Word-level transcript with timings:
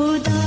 खुदा 0.00 0.39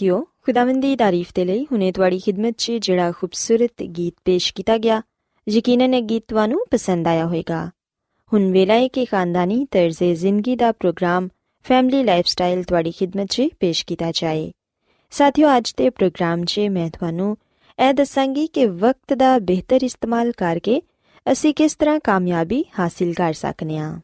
ਸਾਥਿਓ 0.00 0.20
ਖੁਦਾਵੰਦ 0.46 0.82
ਦੀ 0.82 0.96
ਤਾਰੀਫ 0.96 1.32
ਤੇ 1.34 1.44
ਲਈ 1.44 1.64
ਹੁਨੇ 1.72 1.90
ਤੁਹਾਡੀ 1.92 2.18
ਖਿਦਮਤ 2.18 2.54
'ਚ 2.58 2.72
ਜਿਹੜਾ 2.82 3.10
ਖੂਬਸੂਰਤ 3.12 3.82
ਗੀਤ 3.96 4.14
ਪੇਸ਼ 4.24 4.52
ਕੀਤਾ 4.54 4.76
ਗਿਆ 4.78 5.00
ਯਕੀਨਨ 5.46 5.94
ਇਹ 5.94 6.02
ਗੀਤ 6.02 6.22
ਤੁਹਾਨੂੰ 6.28 6.60
ਪਸੰਦ 6.70 7.08
ਆਇਆ 7.08 7.26
ਹੋਵੇਗਾ 7.26 7.64
ਹੁਣ 8.32 8.50
ਵੇਲਾ 8.52 8.74
ਹੈ 8.74 8.86
ਕਿ 8.88 9.04
ਖਾਨਦਾਨੀ 9.04 9.64
ਤਰਜ਼ੇ 9.70 10.14
ਜ਼ਿੰਦਗੀ 10.14 10.54
ਦਾ 10.56 10.70
ਪ੍ਰੋਗਰਾਮ 10.72 11.28
ਫੈਮਿਲੀ 11.64 12.02
ਲਾਈਫਸਟਾਈਲ 12.02 12.62
ਤੁਹਾਡੀ 12.62 12.90
ਖਿਦਮਤ 12.90 13.26
'ਚ 13.26 13.48
ਪੇਸ਼ 13.60 13.84
ਕੀਤਾ 13.86 14.10
ਜਾਏ 14.14 14.50
ਸਾਥਿਓ 15.12 15.48
ਅੱਜ 15.56 15.72
ਦੇ 15.78 15.90
ਪ੍ਰੋਗਰਾਮ 15.90 16.44
'ਚ 16.44 16.66
ਮੈਂ 16.70 16.88
ਤੁਹਾਨੂੰ 16.90 17.36
ਇਹ 17.78 17.92
ਦੱਸਾਂਗੀ 17.94 18.46
ਕਿ 18.46 18.66
ਵਕਤ 18.78 19.14
ਦਾ 19.14 19.38
ਬਿਹਤਰ 19.42 19.84
ਇਸਤੇਮਾਲ 19.84 20.32
ਕਰਕੇ 20.32 20.80
ਅਸੀਂ 21.26 21.54
ਕਿਸ 21.54 21.76
ਤਰ੍ਹਾਂ 21.76 21.98
ਕਾਮਯਾਬੀ 22.04 22.64
ਹਾਸਿਲ 22.78 23.12
ਕਰ 23.14 23.32
ਸਕਨੇ 23.34 23.78
ਹਾਂ 23.78 24.00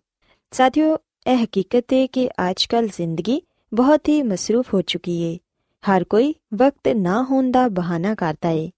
ਸਾਥਿਓ 0.52 0.96
ਇਹ 1.26 1.44
ਹਕੀਕਤ 1.44 1.92
ਹੈ 1.92 2.06
ਕਿ 2.08 2.28
ਅੱਜਕੱਲ 2.50 2.88
ਜ਼ਿੰਦਗੀ 2.88 3.40
ਬਹੁਤ 3.72 4.08
ਹੀ 4.08 4.22
ਮਸਰੂਫ 4.24 4.74
ਹੋ 4.74 4.82
ਚੁੱਕੀ 4.82 5.22
ਹੈ 5.24 5.36
ਹਰ 5.90 6.04
ਕੋਈ 6.04 6.34
ਵਕਤ 6.54 6.88
ਨਾ 6.88 7.22
ਹੋਣ 7.22 7.50
ਦਾ 7.50 7.68
ਬਹਾਨਾ 7.68 8.14
ਕਰਦਾ 8.14 8.48
ਹੈ 8.48 8.68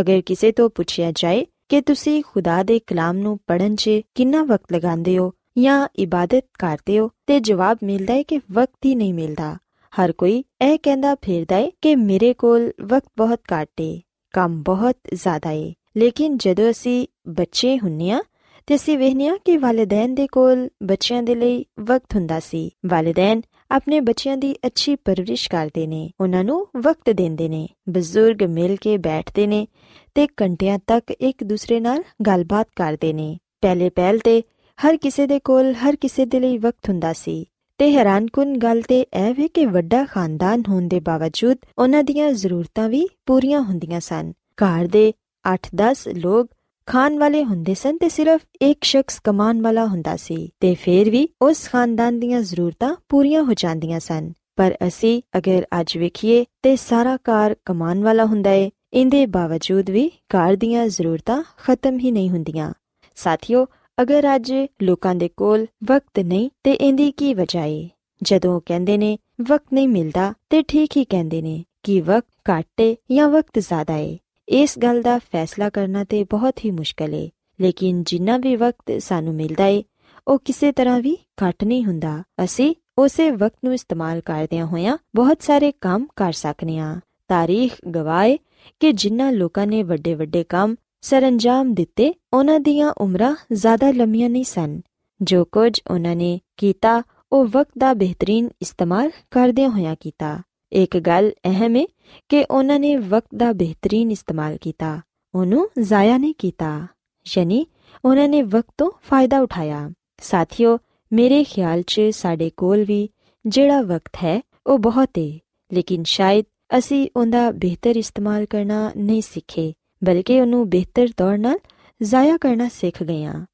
ਅਗਰ 0.00 0.20
ਕਿਸੇ 0.26 0.52
ਤੋਂ 0.52 0.70
ਪੁੱਛਿਆ 0.70 1.12
ਜਾਏ 1.14 1.46
ਕਿ 1.68 1.80
ਤੁਸੀਂ 1.80 2.22
ਖੁਦਾ 2.26 2.62
ਦੇ 2.62 2.78
ਕਲਾਮ 2.78 3.16
ਨੂੰ 3.16 3.38
ਪੜ੍ਹਨ 3.46 3.76
'ਚ 3.76 3.90
ਕਿੰਨਾ 4.14 4.42
ਵਕਤ 4.42 4.72
ਲਗਾਉਂਦੇ 4.72 5.18
ਹੋ 5.18 5.32
ਜਾਂ 5.58 5.88
ਇਬਾਦਤ 5.96 6.44
ਕਰਦੇ 6.58 6.98
ਹੋ 6.98 7.10
ਤੇ 7.26 7.40
ਜਵਾਬ 7.40 7.78
ਮਿਲਦਾ 7.82 8.14
ਹੈ 8.14 8.22
ਕਿ 8.22 8.40
ਵਕਤ 8.52 8.84
ਹੀ 8.84 8.94
ਨਹੀਂ 8.94 9.14
ਮਿਲਦਾ। 9.14 9.56
ਹਰ 9.92 10.12
ਕੋਈ 10.12 10.44
ਇਹ 10.60 10.78
ਕਹਿੰਦਾ 10.82 11.14
ਫਿਰਦਾ 11.14 11.56
ਏ 11.56 11.72
ਕਿ 11.82 11.96
ਮੇਰੇ 11.96 12.34
ਕੋਲ 12.34 12.70
ਵਕਤ 12.82 13.08
ਬਹੁਤ 13.16 13.40
ਘੱਟ 13.52 13.80
ਏ, 13.80 14.00
ਕੰਮ 14.34 14.62
ਬਹੁਤ 14.62 14.96
ਜ਼ਿਆਦਾ 15.12 15.50
ਏ। 15.50 15.74
ਲੇਕਿਨ 15.96 16.36
ਜਦੋਂ 16.36 16.70
ਅਸੀਂ 16.70 17.06
ਬੱਚੇ 17.28 17.78
ਹੁੰਨੇ 17.78 18.10
ਆ 18.10 18.22
ਤੇ 18.66 18.74
ਅਸੀਂ 18.74 18.98
ਵੇਖਨੇ 18.98 19.28
ਆ 19.28 19.36
ਕਿ 19.44 19.56
ਵਾਲਿਦੈਨ 19.56 20.14
ਦੇ 20.14 20.26
ਕੋਲ 20.26 20.68
ਬੱਚਿਆਂ 20.82 21.22
ਦੇ 21.22 21.34
ਲਈ 21.34 21.64
ਵਕਤ 21.80 22.14
ਹੁੰਦਾ 22.14 22.40
ਸੀ। 22.40 22.70
ਵਾਲਿਦੈਨ 22.86 23.42
ਆਪਣੇ 23.70 24.00
ਬੱਚਿਆਂ 24.00 24.36
ਦੀ 24.36 24.54
ਅੱਛੀ 24.66 24.94
ਪਰਵਰਿਸ਼ 24.96 25.48
ਕਰਦੇ 25.50 25.86
ਨੇ, 25.86 26.10
ਉਹਨਾਂ 26.20 26.42
ਨੂੰ 26.44 26.66
ਵਕਤ 26.76 27.10
ਦਿੰਦੇ 27.10 27.48
ਨੇ, 27.48 27.66
ਬਜ਼ੁਰਗ 27.88 28.42
ਮਿਲ 28.42 28.76
ਕੇ 28.76 28.96
ਬੈਠਦੇ 28.98 29.46
ਨੇ 29.46 29.66
ਤੇ 30.14 30.26
ਘੰਟਿਆਂ 30.42 30.78
ਤੱਕ 30.86 31.10
ਇੱਕ 31.10 31.44
ਦੂਸਰੇ 31.44 31.80
ਨਾਲ 31.80 32.02
ਗੱਲਬਾਤ 32.26 32.68
ਕਰਦੇ 32.76 33.12
ਨੇ। 33.12 33.36
ਪਹਿਲੇ 33.60 33.90
ਪਹਿਲ 33.90 34.18
ਤੇ 34.18 34.42
ਹਰ 34.78 34.96
ਕਿਸੇ 34.96 35.26
ਦੇ 35.26 35.38
ਕੋਲ 35.38 35.72
ਹਰ 35.74 35.96
ਕਿਸੇ 35.96 36.26
ਦੇ 36.26 36.40
ਲਈ 36.40 36.58
ਵਕਤ 36.58 36.88
ਹੁੰਦਾ 36.88 37.12
ਸੀ 37.12 37.44
ਤੇ 37.80 37.90
ਹੈਰਾਨਕੁਨ 37.92 38.56
ਗੱਲ 38.58 38.82
ਤੇ 38.82 39.00
ਇਹ 39.00 39.34
ਵੀ 39.34 39.48
ਕਿ 39.48 39.66
ਵੱਡਾ 39.66 40.04
ਖਾਨਦਾਨ 40.04 40.62
ਹੋਣ 40.68 40.88
ਦੇ 40.88 41.00
ਬਾਵਜੂਦ 41.00 41.58
ਉਹਨਾਂ 41.78 42.02
ਦੀਆਂ 42.02 42.32
ਜ਼ਰੂਰਤਾਂ 42.32 42.88
ਵੀ 42.88 43.06
ਪੂਰੀਆਂ 43.26 43.60
ਹੁੰਦੀਆਂ 43.60 44.00
ਸਨ। 44.00 44.32
ਘਰ 44.58 44.86
ਦੇ 44.86 45.12
8-10 45.44 46.06
ਲੋਕ 46.08 46.48
ਖਾਣ 46.86 47.18
ਵਾਲੇ 47.18 47.44
ਹੁੰਦੇ 47.44 47.74
ਸਨ 47.74 47.96
ਤੇ 47.98 48.08
ਸਿਰਫ 48.08 48.40
ਇੱਕ 48.62 48.84
ਸ਼ਖਸ 48.84 49.20
ਕਮਾਉਣ 49.24 49.60
ਵਾਲਾ 49.60 49.86
ਹੁੰਦਾ 49.86 50.16
ਸੀ 50.16 50.50
ਤੇ 50.60 50.74
ਫਿਰ 50.74 51.10
ਵੀ 51.10 51.28
ਉਸ 51.42 51.68
ਖਾਨਦਾਨ 51.68 52.20
ਦੀਆਂ 52.20 52.40
ਜ਼ਰੂਰਤਾਂ 52.40 52.94
ਪੂਰੀਆਂ 53.08 53.42
ਹੋ 53.42 53.54
ਜਾਂਦੀਆਂ 53.54 54.00
ਸਨ। 54.00 54.32
ਪਰ 54.56 54.74
ਅਸੀਂ 54.86 55.22
ਅਗਰ 55.38 55.64
ਅੱਜ 55.80 55.96
ਵੇਖੀਏ 55.96 56.44
ਤੇ 56.62 56.76
ਸਾਰਾ 56.76 57.16
ਘਰ 57.16 57.54
ਕਮਾਉਣ 57.64 58.02
ਵਾਲਾ 58.02 58.24
ਹੁੰਦਾ 58.24 58.50
ਏ 58.50 58.70
ਇੰਦੇ 58.92 59.26
ਬਾਵਜੂਦ 59.26 59.90
ਵੀ 59.90 60.08
ਘਰ 60.08 60.56
ਦੀਆਂ 60.56 60.86
ਜ਼ਰੂਰਤਾਂ 60.88 61.42
ਖਤਮ 61.58 61.98
ਹੀ 61.98 62.10
ਨਹੀਂ 62.10 62.30
ਹੁੰਦੀਆਂ। 62.30 62.72
ਸਾਥੀਓ, 63.16 63.66
ਅਗਰ 64.02 64.34
ਅੱਜ 64.34 64.52
ਲੋਕਾਂ 64.82 65.14
ਦੇ 65.14 65.28
ਕੋਲ 65.36 65.66
ਵਕਤ 65.84 66.20
ਨਹੀਂ 66.20 66.50
ਤੇ 66.64 66.72
ਇੰਦੀ 66.72 67.10
ਕੀ 67.10 67.34
ਵਜ੍ਹਾ 67.34 67.64
ਏ? 67.64 67.88
ਜਦੋਂ 68.22 68.60
ਕਹਿੰਦੇ 68.66 68.96
ਨੇ 68.96 69.18
ਵਕਤ 69.48 69.72
ਨਹੀਂ 69.72 69.88
ਮਿਲਦਾ 69.88 70.32
ਤੇ 70.50 70.62
ਠੀਕ 70.62 70.96
ਹੀ 70.96 71.04
ਕਹਿੰਦੇ 71.04 71.42
ਨੇ 71.42 71.64
ਕਿ 71.82 72.00
ਵਕਤ 72.00 72.50
ਘੱਟ 72.50 72.80
ਏ 72.80 72.96
ਜਾਂ 73.12 73.28
ਵਕਤ 73.28 73.58
ਜ਼ਿਆਦਾ 73.58 73.96
ਏ। 73.96 74.18
ਇਸ 74.48 74.78
ਗੱਲ 74.78 75.02
ਦਾ 75.02 75.18
ਫੈਸਲਾ 75.18 75.70
ਕਰਨਾ 75.70 76.04
ਤੇ 76.04 76.24
ਬਹੁਤ 76.24 76.64
ਹੀ 76.64 76.70
ਮੁਸ਼ਕਲ 76.70 77.14
ਏ। 77.14 77.30
ਲੇਕਿਨ 77.60 78.02
ਜਿੰਨਾ 78.02 78.38
ਵੀ 78.38 78.56
ਵਕਤ 78.56 79.02
ਸਾਨੂੰ 79.02 79.34
ਮਿਲਦਾ 79.34 79.66
ਏ, 79.66 79.84
ਉਹ 80.28 80.38
ਕਿਸੇ 80.44 80.72
ਤਰ੍ਹਾਂ 80.72 81.00
ਵੀ 81.00 81.16
ਘੱਟ 81.16 81.64
ਨਹੀਂ 81.64 81.84
ਹੁੰਦਾ। 81.84 82.22
ਅਸੀਂ 82.44 82.74
ਉਸੇ 82.98 83.30
ਵਕਤ 83.30 83.56
ਨੂੰ 83.64 83.74
ਇਸਤੇਮਾਲ 83.74 84.20
ਕਰਦਿਆਂ 84.20 84.66
ਹੋਇਆਂ 84.66 84.98
ਬਹੁਤ 85.14 85.42
ਸਾਰੇ 85.42 85.72
ਕੰਮ 85.80 86.06
ਕਰ 86.16 86.32
ਸਕਨੇ 86.32 86.78
ਆ 86.78 87.00
ਤਾਰੀਖ 87.28 87.72
ਗਵਾਏ 87.88 88.38
ਕਿ 88.80 88.92
ਜਿਨ੍ਹਾਂ 88.92 89.32
ਲੋਕਾਂ 89.32 89.66
ਨੇ 89.66 89.82
ਵੱਡੇ 89.82 90.14
ਵੱਡੇ 90.14 90.44
ਕੰਮ 90.44 90.76
ਸਰੰਜਾਮ 91.00 91.74
ਦਿੱਤੇ, 91.74 92.14
ਉਹਨਾਂ 92.32 92.60
ਦੀਆਂ 92.60 92.92
ਉਮਰਾਂ 92.98 93.36
ਜ਼ਿਆਦਾ 93.52 93.90
ਲੰਮੀਆਂ 93.90 94.30
ਨਹੀਂ 94.30 94.44
ਸਨ। 94.44 94.80
ਜੋ 95.22 95.44
ਕੁਝ 95.44 95.80
ਉਹਨਾਂ 95.90 96.16
ਨੇ 96.16 96.40
ਕੀਤਾ, 96.56 97.02
ਉਹ 97.32 97.44
ਵਕਤ 97.44 97.70
ਦਾ 97.78 97.94
ਬਿਹਤਰੀਨ 97.94 98.50
ਇਸਤੇਮਾਲ 98.62 99.10
ਕਰਦਿਆਂ 99.30 99.68
ਹੋਇਆਂ 99.68 99.96
ਕੀਤਾ। 100.00 100.42
ਇੱਕ 100.72 100.98
ਗੱਲ 100.98 101.32
ਅਹਿਮ 101.44 101.76
ਹੈ 101.76 101.84
ਕਿ 102.28 102.44
ਉਹਨਾਂ 102.50 102.78
ਨੇ 102.80 102.96
ਵਕਤ 102.96 103.34
ਦਾ 103.34 103.52
ਬਿਹਤਰੀਨ 103.52 104.10
ਇਸਤੇਮਾਲ 104.10 104.56
ਕੀਤਾ, 104.56 105.00
ਉਹਨੂੰ 105.34 105.68
ਜ਼ਾਇਆ 105.78 106.16
ਨਹੀਂ 106.18 106.34
ਕੀਤਾ, 106.38 106.86
ਯਾਨੀ 107.26 107.66
ਉਹਨਾਂ 108.04 108.28
ਨੇ 108.28 108.42
ਵਕਤ 108.42 108.74
ਤੋਂ 108.78 108.90
ਫਾਇਦਾ 109.02 109.40
ਉਠਾਇਆ। 109.40 109.90
ਸਾਥੀਓ, 110.20 110.78
ਮੇਰੇ 111.12 111.42
ਖਿਆਲ 111.44 111.82
'ਚ 111.82 112.00
ਸਾਡੇ 112.12 112.50
ਕੋਲ 112.56 112.84
ਵੀ 112.84 113.08
ਜਿਹੜਾ 113.46 113.80
ਵਕਤ 113.82 114.16
ਹੈ, 114.24 114.40
ਉਹ 114.66 114.78
ਬਹੁਤ 114.78 115.18
ਹੈ 115.18 115.38
ਲੇਕਿਨ 115.70 116.02
ਸ਼ਾਇਦ 116.04 116.44
ਅਸੀਂ 116.78 117.08
ਉਹਦਾ 117.16 117.50
ਬਿਹਤਰ 117.50 117.96
ਇਸਤੇਮਾਲ 117.96 118.46
ਕਰਨਾ 118.46 118.90
ਨਹੀਂ 118.96 119.22
ਸਿੱਖੇ, 119.22 119.72
ਬਲਕਿ 120.04 120.40
ਉਹਨੂੰ 120.40 120.68
ਬਿਹਤਰ 120.68 121.08
ਤੌਰ 121.16 121.38
ਨਾਲ 121.38 121.58
ਜ਼ਾਇਆ 122.00 122.36
ਕਰਨਾ 122.36 122.68
ਸਿੱਖ 122.68 123.02
ਗਏ 123.02 123.24
ਹਾਂ 123.24 123.44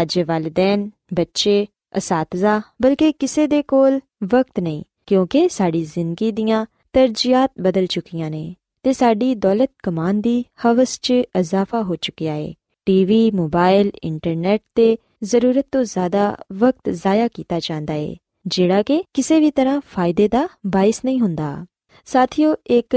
ਅੱਜ 0.00 0.18
ਵਾਲਿਦੈਨ, 0.18 0.90
ਬੱਚੇ, 1.14 1.66
ਅਸਾਤਜ਼ਾ, 1.98 2.60
ਬਲਕਿ 2.82 3.12
ਕਿਸੇ 3.12 3.46
ਦੇ 3.46 3.62
ਕੋਲ 3.62 4.00
ਵਕਤ 4.24 4.60
ਨਹੀਂ, 4.60 4.82
ਕਿਉਂਕਿ 5.06 5.48
ਸਾਡੀ 5.48 5.84
ਜ਼ਿੰਦਗੀ 5.84 6.30
ਦੀਆਂ 6.32 6.66
ਤਰਜੀਹਾਂ 6.94 7.46
ਬਦਲ 7.60 7.86
ਚੁੱਕੀਆਂ 7.86 8.30
ਨੇ 8.30 8.54
ਤੇ 8.84 8.92
ਸਾਡੀ 8.92 9.34
ਦੌਲਤ 9.34 9.70
ਕਮਾਉਣ 9.82 10.20
ਦੀ 10.20 10.44
ਹਵਸ 10.66 10.98
'ਚ 11.02 11.10
ਇਜ਼ਾਫਾ 11.10 11.82
ਹੋ 11.82 11.96
ਚੁੱਕਿਆ 11.96 12.32
ਹੈ 12.32 12.52
ਟੀਵੀ 12.86 13.30
ਮੋਬਾਈਲ 13.30 13.90
ਇੰਟਰਨੈਟ 14.04 14.60
ਤੇ 14.74 14.96
ਜ਼ਰੂਰਤ 15.24 15.66
ਤੋਂ 15.72 15.82
ਜ਼ਿਆਦਾ 15.84 16.36
ਵਕਤ 16.52 16.90
ਜ਼ਾਇਆ 16.90 17.28
ਕੀਤਾ 17.28 17.58
ਜਾਂਦਾ 17.58 17.94
ਹੈ 17.94 18.14
ਜਿਹੜਾ 18.46 18.82
ਕਿ 18.82 19.02
ਕਿਸੇ 19.14 19.40
ਵੀ 19.40 19.50
ਤਰ੍ਹਾਂ 19.50 19.80
ਫਾਇਦੇ 19.86 20.28
ਦਾ 20.28 20.48
ਬਾਇਸ 20.66 21.04
ਨਹੀਂ 21.04 21.20
ਹੁੰਦਾ। 21.20 21.66
ਸਾਥੀਓ, 22.06 22.54
ਇੱਕ 22.66 22.96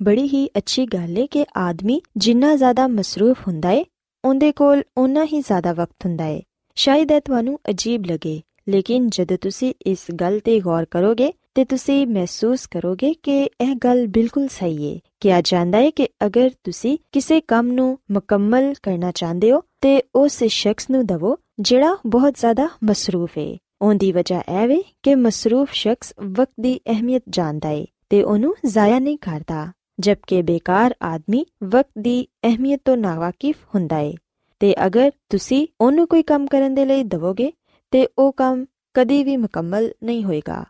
ਬੜੀ 0.00 0.28
ਹੀ 0.28 0.46
ਅੱਛੀ 0.58 0.84
ਗੱਲ 0.86 1.16
ਹੈ 1.16 1.26
ਕਿ 1.26 1.44
ਆਦਮੀ 1.56 2.00
ਜਿੰਨਾ 2.16 2.54
ਜ਼ਿਆਦਾ 2.56 2.86
ਮਸਰੂਫ 2.88 3.46
ਹੁੰਦਾ 3.48 3.68
ਹੈ 3.68 3.82
ਉਹਦੇ 4.24 4.52
ਕੋਲ 4.52 4.82
ਉਨਾ 4.96 5.24
ਹੀ 5.24 5.40
ਜ਼ਿਆਦਾ 5.40 5.72
ਵਕਤ 5.72 6.06
ਹੁੰਦਾ 6.06 6.24
ਹੈ 6.24 6.40
ਸ਼ਾਇਦ 6.76 7.10
ਇਹ 7.10 7.20
ਤੁਹਾਨੂੰ 7.20 7.58
ਅਜੀਬ 7.70 8.04
ਲੱਗੇ, 8.06 8.40
ਲੇਕਿਨ 8.68 9.08
ਜਦੋਂ 9.08 9.36
ਤੁਸੀਂ 9.40 9.72
ਇਸ 9.86 10.06
ਗੱਲ 10.20 10.38
ਤੇ 10.40 10.60
ਗੌਰ 10.60 10.84
ਕਰੋਗੇ 10.84 11.32
ਤੇ 11.54 11.64
ਤੁਸੀਂ 11.64 12.06
ਮਹਿਸੂਸ 12.06 12.66
ਕਰੋਗੇ 12.66 13.14
ਕਿ 13.22 13.42
ਇਹ 13.60 13.74
ਗੱਲ 13.74 14.06
ਬਿਲਕੁਲ 14.06 14.48
ਸਹੀ 14.48 14.94
ਹੈ 14.94 14.98
ਕਿਹਾ 15.20 15.40
ਜਾਂਦਾ 15.40 15.78
ਹੈ 15.78 15.90
ਕਿ 15.90 16.08
ਅਗਰ 16.26 16.50
ਤੁਸੀਂ 16.64 16.96
ਕਿਸੇ 17.12 17.40
ਕੰਮ 17.40 17.72
ਨੂੰ 17.72 17.98
ਮੁਕੰਮਲ 18.10 18.72
ਕਰਨਾ 18.82 19.10
ਚਾਹੁੰਦੇ 19.12 19.52
ਹੋ, 19.52 19.60
ਤੇ 19.80 20.02
ਉਸ 20.14 20.44
ਸ਼ਖਸ 20.44 20.90
ਨੂੰ 20.90 21.06
ਦਵੋ 21.06 21.36
ਜਿਹੜਾ 21.60 21.96
ਬਹੁਤ 22.06 22.34
ਜ਼ਿਆਦਾ 22.34 22.68
ਮਸਰੂਫ 22.84 23.38
ਹੈ 23.38 23.56
ਉਹਦੀ 23.82 24.12
ਵਜ੍ਹਾ 24.12 24.40
ਇਹ 24.62 24.66
ਵੇ 24.68 24.82
ਕਿ 25.02 25.14
ਮਸਰੂਫ 25.14 25.72
ਸ਼ਖਸ 25.72 26.12
ਵਕਤ 26.24 26.52
ਦੀ 26.60 26.80
ਅਹਿਮੀਅਤ 26.86 27.22
ਜਾਣਦਾ 27.28 27.68
ਹੈ 27.68 27.84
ਤੇ 28.08 28.22
ਉਹਨੂੰ 28.22 28.54
ਜ਼ਾਇਆ 28.66 28.98
ਨਹੀਂ 28.98 29.18
ਕਰਦਾ, 29.18 29.72
ਜਦਕਿ 30.00 30.42
ਬੇਕਾਰ 30.42 30.94
ਆਦਮੀ 31.02 31.44
ਵਕਤ 31.64 31.90
ਦੀ 31.98 32.26
ਅਹਿਮੀਅਤ 32.44 32.80
ਤੋਂ 32.84 32.96
ਨਾਵਾਕਿਫ 32.96 33.56
ਹੁੰਦਾ 33.74 33.96
ਹੈ 33.96 34.12
ਤੇ 34.60 34.74
ਅਗਰ 34.86 35.10
ਤੁਸੀਂ 35.30 35.66
ਉਹਨੂੰ 35.80 36.06
ਕੋਈ 36.06 36.22
ਕੰਮ 36.22 36.46
ਕਰਨ 36.46 36.74
ਦੇ 36.74 36.84
ਲਈ 36.84 37.02
ਦਵੋਗੇ, 37.02 37.52
ਤੇ 37.92 38.06
ਉਹ 38.18 38.32
ਕੰਮ 38.32 38.64
ਕਦੀ 38.94 39.22
ਵੀ 39.24 39.36
ਮੁਕੰਮਲ 39.36 39.90
ਨਹੀਂ 40.02 40.24
ਹੋਏਗਾ। 40.24 40.64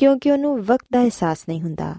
ਕਿਉਂਕਿ 0.00 0.30
ਉਹਨੂੰ 0.30 0.56
ਵਕਤ 0.64 0.86
ਦਾ 0.92 1.02
ਅਹਿਸਾਸ 1.02 1.44
ਨਹੀਂ 1.48 1.60
ਹੁੰਦਾ। 1.60 1.94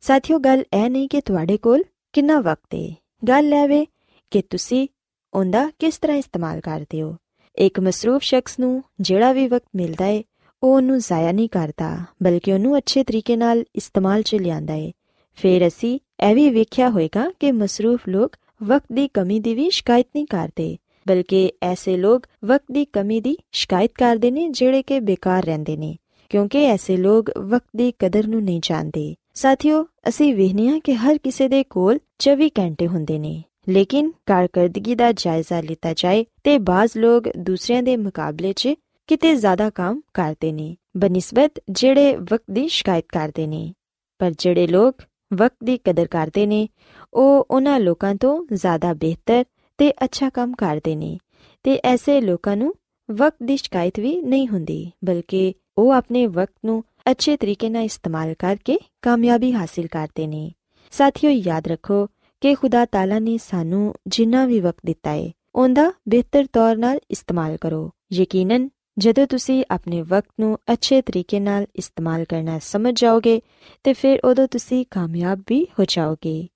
ਸਾਥੀਓ, 0.00 0.38
ਗੱਲ 0.38 0.64
ਇਹ 0.74 0.88
ਨਹੀਂ 0.90 1.08
ਕਿ 1.08 1.20
ਤੁਹਾਡੇ 1.20 1.56
ਕੋਲ 1.56 1.82
ਕਿੰਨਾ 2.12 2.40
ਵਕਤ 2.40 2.74
ਹੈ 2.74 2.94
ਗੱਲ 3.28 3.52
ਇਹ 3.54 3.68
ਵੇ 3.68 3.86
ਕਿ 4.32 4.42
ਤੁਸੀਂ 4.42 4.86
ਉਹਦਾ 5.32 5.70
ਕਿਸ 5.78 5.98
ਤਰ੍ਹਾਂ 5.98 6.16
ਇਸਤੇਮਾਲ 6.16 6.60
ਕਰਦੇ 6.60 7.02
ਹੋ। 7.02 7.16
ਇੱਕ 7.56 7.80
ਮਸਰੂਫ 7.80 8.22
ਸ਼ਖਸ 8.22 8.58
ਨੂੰ 8.58 8.82
ਜਿਹੜਾ 9.00 9.32
ਵੀ 9.32 9.46
ਵਕਤ 9.48 9.68
ਮਿਲਦਾ 9.76 10.04
ਹੈ 10.04 10.22
ਉਹ 10.62 10.74
ਉਹਨੂੰ 10.76 10.98
ਜ਼ਾਇਆ 10.98 11.32
ਨਹੀਂ 11.32 11.48
ਕਰਦਾ, 11.48 12.04
ਬਲਕਿ 12.22 12.52
ਉਹਨੂੰ 12.52 12.76
ਅੱਛੇ 12.78 13.04
ਤਰੀਕੇ 13.04 13.36
ਨਾਲ 13.36 13.64
ਇਸਤੇਮਾਲ 13.76 14.22
'ਚ 14.22 14.34
ਲਿਆਂਦਾ 14.34 14.72
ਹੈ 14.72 14.90
ਫਿਰ 15.38 15.66
ਅਸੀਂ 15.66 15.98
ਇਹ 16.28 16.34
ਵੀ 16.34 16.48
ਵੇਖਿਆ 16.50 16.88
ਹੋਵੇਗਾ 16.90 17.30
ਕਿ 17.40 17.52
ਮਸਰੂਫ 17.52 18.08
ਲੋਕ 18.08 18.36
ਵਕਤ 18.62 18.92
ਦੀ 18.92 19.06
ਕਮੀ 19.08 19.38
ਦੀ 19.40 19.54
ਵੀ 19.54 19.70
ਸ਼ਿਕਾਇਤ 19.70 20.08
ਨਹੀਂ 20.14 20.26
ਕਰਦੇ, 20.26 20.76
ਬਲਕਿ 21.08 21.50
ਐਸੇ 21.62 21.96
ਲੋਕ 21.96 22.26
ਵਕਤ 22.44 22.72
ਦੀ 22.72 22.84
ਕਮੀ 22.84 23.20
ਦੀ 23.20 23.36
ਸ਼ਿਕਾਇਤ 23.52 23.92
ਕਰਦੇ 23.94 24.30
ਨੇ 24.30 24.48
ਜਿਹੜੇ 24.48 24.82
ਕਿ 24.82 25.00
ਬੇਕਾਰ 25.00 25.44
ਰਹਿੰਦੇ 25.44 25.76
ਨੇ। 25.76 25.96
ਕਿਉਂਕਿ 26.28 26.64
ਐਸੇ 26.64 26.96
ਲੋਕ 26.96 27.30
ਵਕਤ 27.38 27.66
ਦੀ 27.76 27.92
ਕਦਰ 27.98 28.26
ਨੂੰ 28.26 28.42
ਨਹੀਂ 28.42 28.60
ਜਾਣਦੇ। 28.64 29.14
ਸਾਥੀਓ, 29.34 29.86
ਅਸੀਂ 30.08 30.34
ਵੇਖਨੇ 30.34 30.68
ਹਾਂ 30.68 30.80
ਕਿ 30.80 30.94
ਹਰ 30.94 31.18
ਕਿਸੇ 31.18 31.48
ਦੇ 31.48 31.64
ਕੋਲ 31.64 31.98
24 32.18 32.48
ਘੰਟੇ 32.48 32.86
ਹੁੰਦੇ 32.86 33.18
ਨੇ। 33.18 33.42
ਲੇਕਿਨ 33.68 34.12
ਕਾਰਗਰਦਗੀ 34.26 34.94
ਦਾ 34.94 35.12
ਜਾਇਜ਼ਾ 35.12 35.60
ਲਿੱਤਾ 35.60 35.92
ਜਾਏ 35.92 36.24
ਤੇ 36.44 36.58
ਬਾਜ਼ 36.58 36.98
ਲੋਕ 36.98 37.24
ਦੂਸਰਿਆਂ 37.38 37.82
ਦੇ 37.82 37.96
ਮੁਕਾਬਲੇ 37.96 38.52
'ਚ 38.52 38.68
ਕਿਤੇ 39.06 39.34
ਜ਼ਿਆਦਾ 39.34 39.70
ਕੰਮ 39.70 40.00
ਕਰਦੇ 40.14 40.52
ਨੇ, 40.52 40.76
ਬਨਿਸਬਤ 40.96 41.52
ਜਿਹੜੇ 41.70 42.16
ਵਕਤ 42.16 42.50
ਦੀ 42.50 42.68
ਸ਼ਿਕਾਇਤ 42.68 43.04
ਕਰਦੇ 43.08 43.46
ਨੇ। 43.46 43.72
ਪਰ 44.18 44.32
ਜਿਹੜੇ 44.38 44.66
ਲੋਕ 44.66 44.94
ਵਕਤ 45.34 45.56
ਦੀ 45.64 45.78
ਕਦਰ 45.78 46.06
ਕਰਦੇ 46.06 46.46
ਨੇ, 46.46 46.68
ਉਹ 47.14 47.46
ਉਹਨਾਂ 47.50 47.80
ਲੋਕਾਂ 47.80 48.14
ਤੋਂ 48.14 48.46
ਜ਼ਿਆਦਾ 48.52 48.94
ਬਿਹਤਰ 48.94 49.44
ਤੇ 49.78 49.92
ਅੱਛਾ 50.04 50.28
ਕੰਮ 50.28 50.54
ਕਰਦੇ 50.54 50.96
ਨੇ 50.96 51.18
ਤੇ 51.62 51.80
ਐਸੇ 51.84 52.20
ਲੋਕਾਂ 52.20 52.56
ਨੂੰ 52.56 52.74
ਵਕਤ 53.10 53.36
ਦੀ 53.42 53.56
ਸ਼ਿਕਾਇਤ 53.56 54.00
ਵੀ 54.00 54.20
ਨਹੀਂ 54.22 54.48
ਹੁੰਦੀ, 54.48 54.90
ਬਲਕਿ 55.04 55.54
ਉਹ 55.78 55.92
ਆਪਣੇ 55.92 56.26
ਵਕਤ 56.26 56.54
ਨੂੰ 56.64 56.84
ਅੱਛੇ 57.10 57.36
ਤਰੀਕੇ 57.36 57.68
ਨਾਲ 57.68 57.84
ਇਸਤੇਮਾਲ 57.84 58.34
ਕਰਕੇ 58.34 58.78
ਕਾਮਯਾਬੀ 59.02 59.52
ਹਾਸਿਲ 59.52 59.86
ਕਰਦੇ 59.86 60.26
ਨੇ। 60.26 60.52
ਸਾਥੀਓ, 60.90 61.30
ਯਾਦ 61.30 61.68
ਰੱਖੋ 61.68 62.06
ਕਿ 62.40 62.54
ਖੁਦਾ 62.54 62.84
ਤਾਲਾ 62.84 63.18
ਨੇ 63.18 63.38
ਸਾਨੂੰ 63.38 63.94
ਜਿੰਨਾ 64.06 64.46
ਵੀ 64.46 64.60
ਵਕਤ 64.60 64.80
ਦਿੱਤਾ 64.86 65.10
ਹੈ 65.10 65.30
ਉਹਦਾ 65.54 65.92
ਬਿਹਤਰ 66.08 66.46
ਤੌਰ 66.52 66.76
ਨਾਲ 66.76 66.98
ਇਸਤੇਮਾਲ 67.10 67.56
ਕਰੋ। 67.56 67.90
ਯਕੀਨਨ, 68.12 68.68
ਜਦੋਂ 68.98 69.26
ਤੁਸੀਂ 69.26 69.64
ਆਪਣੇ 69.70 70.02
ਵਕਤ 70.02 70.30
ਨੂੰ 70.40 70.58
ਅੱਛੇ 70.72 71.02
ਤਰੀਕੇ 71.02 71.40
ਨਾਲ 71.40 71.66
ਇਸਤੇਮਾਲ 71.76 72.24
ਕਰਨਾ 72.24 72.58
ਸਮਝ 72.58 73.00
ਜਾਓਗੇ, 73.00 73.40
ਤੇ 73.84 73.92
ਫਿਰ 73.92 74.20
ਉਦੋਂ 74.24 74.48
ਤੁਸੀਂ 74.48 74.84
ਕਾਮਯਾਬ 74.90 75.42
ਵੀ 75.48 75.66
ਹੋ 75.78 75.84
ਜਾਓਗੇ। 75.88 76.48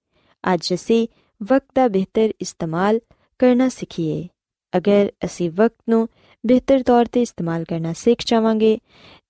ਅੱਜ 0.54 0.74
ਅਸੀਂ 0.74 1.08
ਵਕਤ 1.42 1.66
ਦਾ 1.74 1.88
ਬਿਹਤਰ 1.88 2.28
ਇਸਤੇਮਾਲ 2.40 3.00
ਕਰਨਾ 3.38 3.68
ਸਿੱਖੀਏ। 3.68 4.28
ਅਗਰ 4.76 5.10
ਅਸੀਂ 5.24 5.50
ਵਕਤ 5.50 5.76
ਨੂੰ 5.88 6.08
ਬਿਹਤਰ 6.44 6.82
ਤੌਰ 6.82 7.06
ਤੇ 7.12 7.22
ਇਸਤੇਮਾਲ 7.22 7.64
ਕਰਨਾ 7.64 7.92
ਸਿੱਖ 7.92 8.22
ਜਾਵਾਂਗੇ 8.26 8.78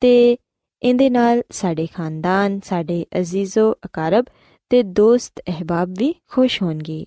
ਤੇ 0.00 0.36
ਇਹਦੇ 0.82 1.08
ਨਾਲ 1.10 1.42
ਸਾਡੇ 1.50 1.86
ਖਾਨਦਾਨ, 1.86 2.60
ਸਾਡੇ 2.64 3.04
ਅਜ਼ੀਜ਼ੋ, 3.18 3.72
ਅਕਾਰਬ 3.86 4.24
ਤੇ 4.70 4.82
ਦੋਸਤ 4.82 5.40
ਅਹਿਬਾਬ 5.48 5.94
ਵੀ 5.98 6.14
ਖੁਸ਼ 6.28 6.62
ਹੋਣਗੇ 6.62 7.04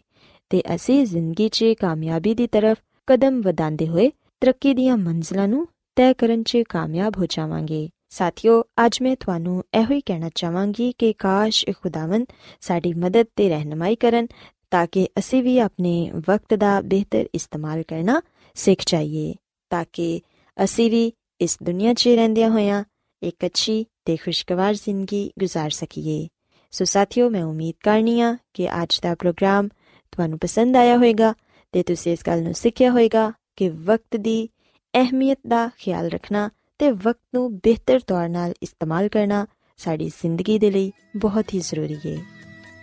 ਤੇ 0.52 0.62
ਅਸੀਂ 0.76 1.06
ਜ਼ਿੰਦਗੀ 1.06 1.50
'ਚ 1.50 1.74
ਕਾਮਯਾਬੀ 1.80 2.34
ਦੀ 2.36 2.48
ਤਰਫ 2.48 2.78
ਕਦਮ 3.08 3.42
ਵਧਾਉਂਦੇ 3.42 3.88
ਹੋਏ 3.88 4.12
ਤਰੱਕੀ 4.42 4.74
ਦੀਆਂ 4.74 4.98
ਮੰਜ਼ਲਾਂ 4.98 5.48
ਨੂੰ 5.48 5.68
ਤੈਅ 5.98 6.14
ਕਰਨ 6.18 6.44
'ਚ 6.44 6.58
ਕਾਮਯਾਬ 6.70 7.18
ਹੋ 7.18 7.26
ਜਾਵਾਂਗੇ। 7.30 7.88
ਸਾਥੀਓ, 8.10 8.62
ਅੱਜ 8.86 8.98
ਮੈਂ 9.02 9.16
ਤੁਹਾਨੂੰ 9.20 9.64
ਇਹੋ 9.74 9.94
ਹੀ 9.94 10.02
ਕਹਿਣਾ 10.02 10.30
ਚਾਹਾਂਗੀ 10.36 10.92
ਕਿ 10.98 11.14
ਕਾਸ਼ 11.14 11.64
ਇਹ 11.68 11.74
ਖੁਦਾਵੰਦ 11.84 12.26
ਸਾਡੀ 12.62 12.94
ਮਦਦ 12.94 13.26
ਤੇ 13.36 13.50
ਰਹਿਨਮਾਈ 13.50 13.96
ਕਰਨ 13.96 14.28
ਤਾਂ 14.72 14.86
ਕਿ 14.92 15.08
ਅਸੀਂ 15.20 15.42
ਵੀ 15.44 15.58
ਆਪਣੇ 15.60 16.12
ਵਕਤ 16.30 16.54
ਦਾ 16.54 16.80
ਬਿਹਤਰ 16.82 17.26
ਇਸਤੇਮਾਲ 17.36 17.84
ਕਰਨਾ 17.84 18.22
ਸਿੱਖ 18.56 18.84
ਜਾਈਏ। 18.88 19.34
ਤਾਂ 19.75 19.85
ਕਿ 19.93 20.21
ਅਸੀਂ 20.57 20.91
ਵੀ 20.91 21.11
ਇਸ 21.41 21.57
ਦੁਨੀਆ 21.63 21.95
'ਚ 21.95 22.09
ਰਹਿੰਦਿਆਂ 22.09 22.51
ਹੋਇਆਂ 22.51 22.83
ਇੱਕ 23.23 23.47
ਅੱਛੀ 23.47 23.85
ਤੇ 24.05 24.17
ਖੁਸ਼ਗਵਾਰ 24.17 24.75
ਜ਼ਿੰਦਗੀ 24.75 25.31
گزار 25.45 25.71
ਸਕੀਏ 25.71 26.27
ਸੋ 26.73 26.85
ਸਾਥੀਓ 26.85 27.29
ਮੈਂ 27.31 27.43
ਉਮੀਦ 27.45 27.75
ਕਰਨੀਆ 27.85 28.37
ਕਿ 28.55 28.69
ਅੱਜ 28.83 28.99
ਦਾ 29.03 29.15
ਪ੍ਰੋਗਰਾਮ 29.15 29.69
ਤੁਹਾਨੂੰ 30.13 30.39
ਪਸੰਦ 30.39 30.77
ਆਇਆ 30.77 30.97
ਹੋਵੇਗਾ 30.97 31.35
ਤੇ 31.75 31.83
ਤੁਸੀਂ 31.83 32.13
ਇਸ 32.13 32.21
ਗੱਲ 32.27 32.43
ਨੂੰ 32.43 32.55
ਸਿੱਖਿਆ 32.55 32.91
ਹੋਵੇਗਾ 32.91 33.33
ਕਿ 33.57 33.69
ਵਕਤ 33.69 34.17
ਦੀ 34.17 34.49
ਅਹਿਮੀਅਤ 34.95 35.39
ਦਾ 35.49 35.69
ਖਿਆਲ 35.79 36.11
ਰੱਖਣਾ 36.11 36.49
ਤੇ 36.79 36.91
ਵਕਤ 36.91 37.21
ਨੂੰ 37.35 37.51
ਬਿਹਤਰ 37.55 38.01
ਤੌਰ 38.01 38.29
ਨਾਲ 38.29 38.55
ਇਸਤੇਮਾਲ 38.63 39.09
ਕਰਨਾ 39.09 39.47
ਸਾਡੀ 39.79 40.09
ਜ਼ਿੰਦਗੀ 40.09 40.59
ਦੇ 40.59 40.71
ਲਈ 40.71 40.91
ਬਹੁਤ 41.17 41.55
ਹੀ 41.55 41.61
ਜ਼ਰੂਰੀ 41.61 41.97
ਹੈ 42.07 42.17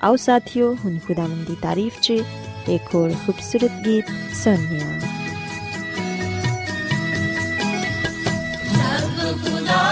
ਆਓ 0.03 0.15
ਸਾਥੀਓ 0.15 0.73
ਹੁਣ 0.75 0.97
ਖੁਦਾਵੰਦ 0.99 1.47
ਦੀ 1.47 1.55
ਤਾਰੀਫ 1.61 1.99
'ਚ 2.01 2.21
ਇੱਕ 2.69 2.95
ਹੋਰ 2.95 3.13
ਖੂਬਸੂਰਤ 3.25 3.81
ਗੀਤ 3.85 4.11
ਸੁਣੀਏ 4.35 5.20
You 9.32 9.60
know. 9.62 9.91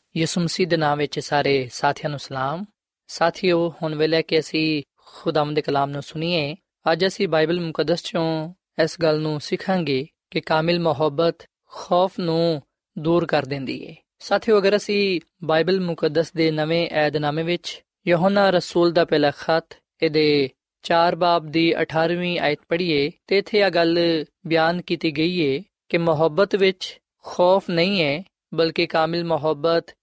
ਯਿਸੂ 0.17 0.41
ਮਸੀਹ 0.41 0.67
ਦੇ 0.67 0.77
ਨਾਮ 0.77 0.97
ਵਿੱਚ 0.97 1.19
ਸਾਰੇ 1.19 1.69
ਸਾਥੀਆਂ 1.73 2.09
ਨੂੰ 2.09 2.19
ਸਲਾਮ। 2.19 2.65
ਸਾਥੀਓ, 3.07 3.73
ਹੁਣ 3.81 3.95
ਵੇਲੇ 3.95 4.23
ਕਿ 4.23 4.39
ਅਸੀਂ 4.39 4.83
ਖੁਦਾਮ 4.97 5.53
ਦੇ 5.53 5.61
ਕਲਾਮ 5.61 5.89
ਨੂੰ 5.89 6.01
ਸੁਣੀਏ, 6.01 6.55
ਅੱਜ 6.91 7.07
ਅਸੀਂ 7.07 7.27
ਬਾਈਬਲ 7.27 7.59
ਮੁਕੱਦਸ 7.61 8.03
ਚੋਂ 8.03 8.53
ਇਸ 8.83 9.01
ਗੱਲ 9.01 9.19
ਨੂੰ 9.19 9.41
ਸਿੱਖਾਂਗੇ 9.41 10.07
ਕਿ 10.31 10.41
ਕਾਮਿਲ 10.41 10.79
ਮੁਹੱਬਤ 10.79 11.35
ਖੌਫ 11.71 12.19
ਨੂੰ 12.19 12.61
ਦੂਰ 12.97 13.25
ਕਰ 13.25 13.45
ਦਿੰਦੀ 13.45 13.83
ਏ। 13.83 13.95
ਸਾਥੀਓ, 14.19 14.57
ਅਗਰ 14.57 14.75
ਅਸੀਂ 14.75 15.21
ਬਾਈਬਲ 15.43 15.79
ਮੁਕੱਦਸ 15.79 16.33
ਦੇ 16.33 16.51
ਨਵੇਂ 16.51 16.89
ਏਧਨਾਮੇ 16.93 17.43
ਵਿੱਚ 17.43 17.83
ਯਹੋਨਾ 18.07 18.49
ਰਸੂਲ 18.49 18.91
ਦਾ 18.91 19.05
ਪਹਿਲਾ 19.05 19.31
ਖਤ 19.31 19.77
ਇਹਦੇ 20.03 20.49
4 20.83 21.15
ਬਾਬ 21.15 21.45
ਦੀ 21.45 21.73
18ਵੀਂ 21.81 22.39
ਆਇਤ 22.39 22.59
ਪੜ੍ਹੀਏ, 22.69 23.11
ਤੇ 23.27 23.37
ਇੱਥੇ 23.37 23.59
ਇਹ 23.59 23.71
ਗੱਲ 23.71 24.25
ਬਿਆਨ 24.47 24.81
ਕੀਤੀ 24.81 25.11
ਗਈ 25.11 25.39
ਏ 25.39 25.63
ਕਿ 25.89 25.97
ਮੁਹੱਬਤ 25.97 26.55
ਵਿੱਚ 26.55 26.99
ਖੌਫ 27.23 27.69
ਨਹੀਂ 27.69 28.03
ਹੈ 28.03 28.23
ਬਲਕਿ 28.53 28.87
ਕਾਮਿਲ 28.87 29.23
ਮੁਹੱਬਤ 29.25 29.95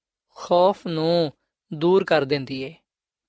ਖੌਫ 0.42 0.86
ਨੂੰ 0.86 1.32
ਦੂਰ 1.74 2.04
ਕਰ 2.04 2.24
ਦਿੰਦੀ 2.24 2.62
ਏ। 2.62 2.74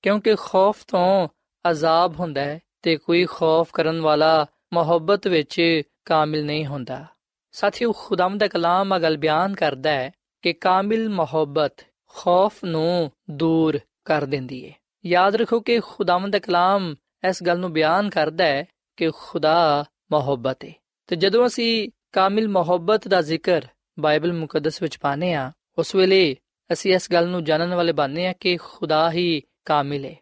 ਕਿਉਂਕਿ 0.01 0.35
ਖੌਫ 0.35 0.85
ਤੋਂ 0.87 1.27
ਅਜ਼ਾਬ 1.69 2.19
ਹੁੰਦਾ 2.19 2.41
ਹੈ 2.41 2.59
ਤੇ 2.81 2.97
ਕੋਈ 2.97 3.25
ਖੌਫ 3.25 3.71
ਕਰਨ 3.73 4.01
ਵਾਲਾ 4.01 4.45
ਮੁਹੱਬਤ 4.73 5.27
ਵਿੱਚ 5.27 5.81
ਕਾਮਿਲ 6.05 6.45
ਨਹੀਂ 6.45 6.65
ਹੁੰਦਾ। 6.65 7.05
ਸਾਥੀਓ 7.51 7.91
ਖੁਦਾਮ 7.91 8.37
ਦਾ 8.37 8.47
ਕਲਾਮ 8.47 8.97
ਅਗਲ 8.97 9.17
ਬਿਆਨ 9.17 9.55
ਕਰਦਾ 9.55 9.91
ਹੈ 9.91 10.11
ਕਿ 10.41 10.53
ਕਾਮਿਲ 10.53 11.09
ਮੁਹੱਬਤ 11.09 11.85
ਖੌਫ 12.07 12.63
ਨੂੰ 12.63 13.11
ਦੂਰ 13.29 13.79
ਕਰ 14.05 14.25
ਦਿੰਦੀ 14.25 14.63
ਏ। 14.63 14.73
ਯਾਦ 15.05 15.35
ਰੱਖੋ 15.35 15.59
ਕਿ 15.59 15.79
ਖੁਦਾਮ 15.79 16.31
ਦਾ 16.31 16.39
ਕਲਾਮ 16.39 16.95
ਇਸ 17.29 17.43
ਗੱਲ 17.43 17.59
ਨੂੰ 17.59 17.73
ਬਿਆਨ 17.73 18.09
ਕਰਦਾ 18.09 18.45
ਹੈ 18.45 18.65
ਕਿ 18.97 19.11
ਖੁਦਾ 19.11 19.85
ਮੁਹੱਬਤ 20.11 20.65
ਹੈ 20.65 20.73
ਤੇ 21.07 21.15
ਜਦੋਂ 21.15 21.47
ਅਸੀਂ 21.47 21.89
ਕਾਮਿਲ 22.11 22.49
ਮੁਹੱਬਤ 22.49 23.07
ਦਾ 23.07 23.21
ਜ਼ਿਕਰ 23.21 23.65
ਬਾਈਬਲ 23.99 24.33
ਮੁਕੱਦਸ 24.33 24.81
ਵਿੱਚ 24.81 24.97
ਪਾਨੇ 24.97 25.33
ਆ 25.33 25.51
ਉਸ 25.77 25.95
ਵੇਲੇ 25.95 26.35
ਅਸੀਂ 26.73 26.95
ਇਸ 26.95 27.11
ਗੱਲ 27.11 27.27
ਨੂੰ 27.27 27.43
ਜਾਣਨ 27.43 27.73
ਵਾਲੇ 27.73 27.91
ਬਣਨੇ 27.91 28.27
ਆ 28.27 28.33
ਕਿ 28.33 28.57
ਖੁਦਾ 28.57 29.11
ਹੀ 29.11 29.43
ਕਾਮਿਲ 29.65 30.05
ਹੈ। 30.05 30.15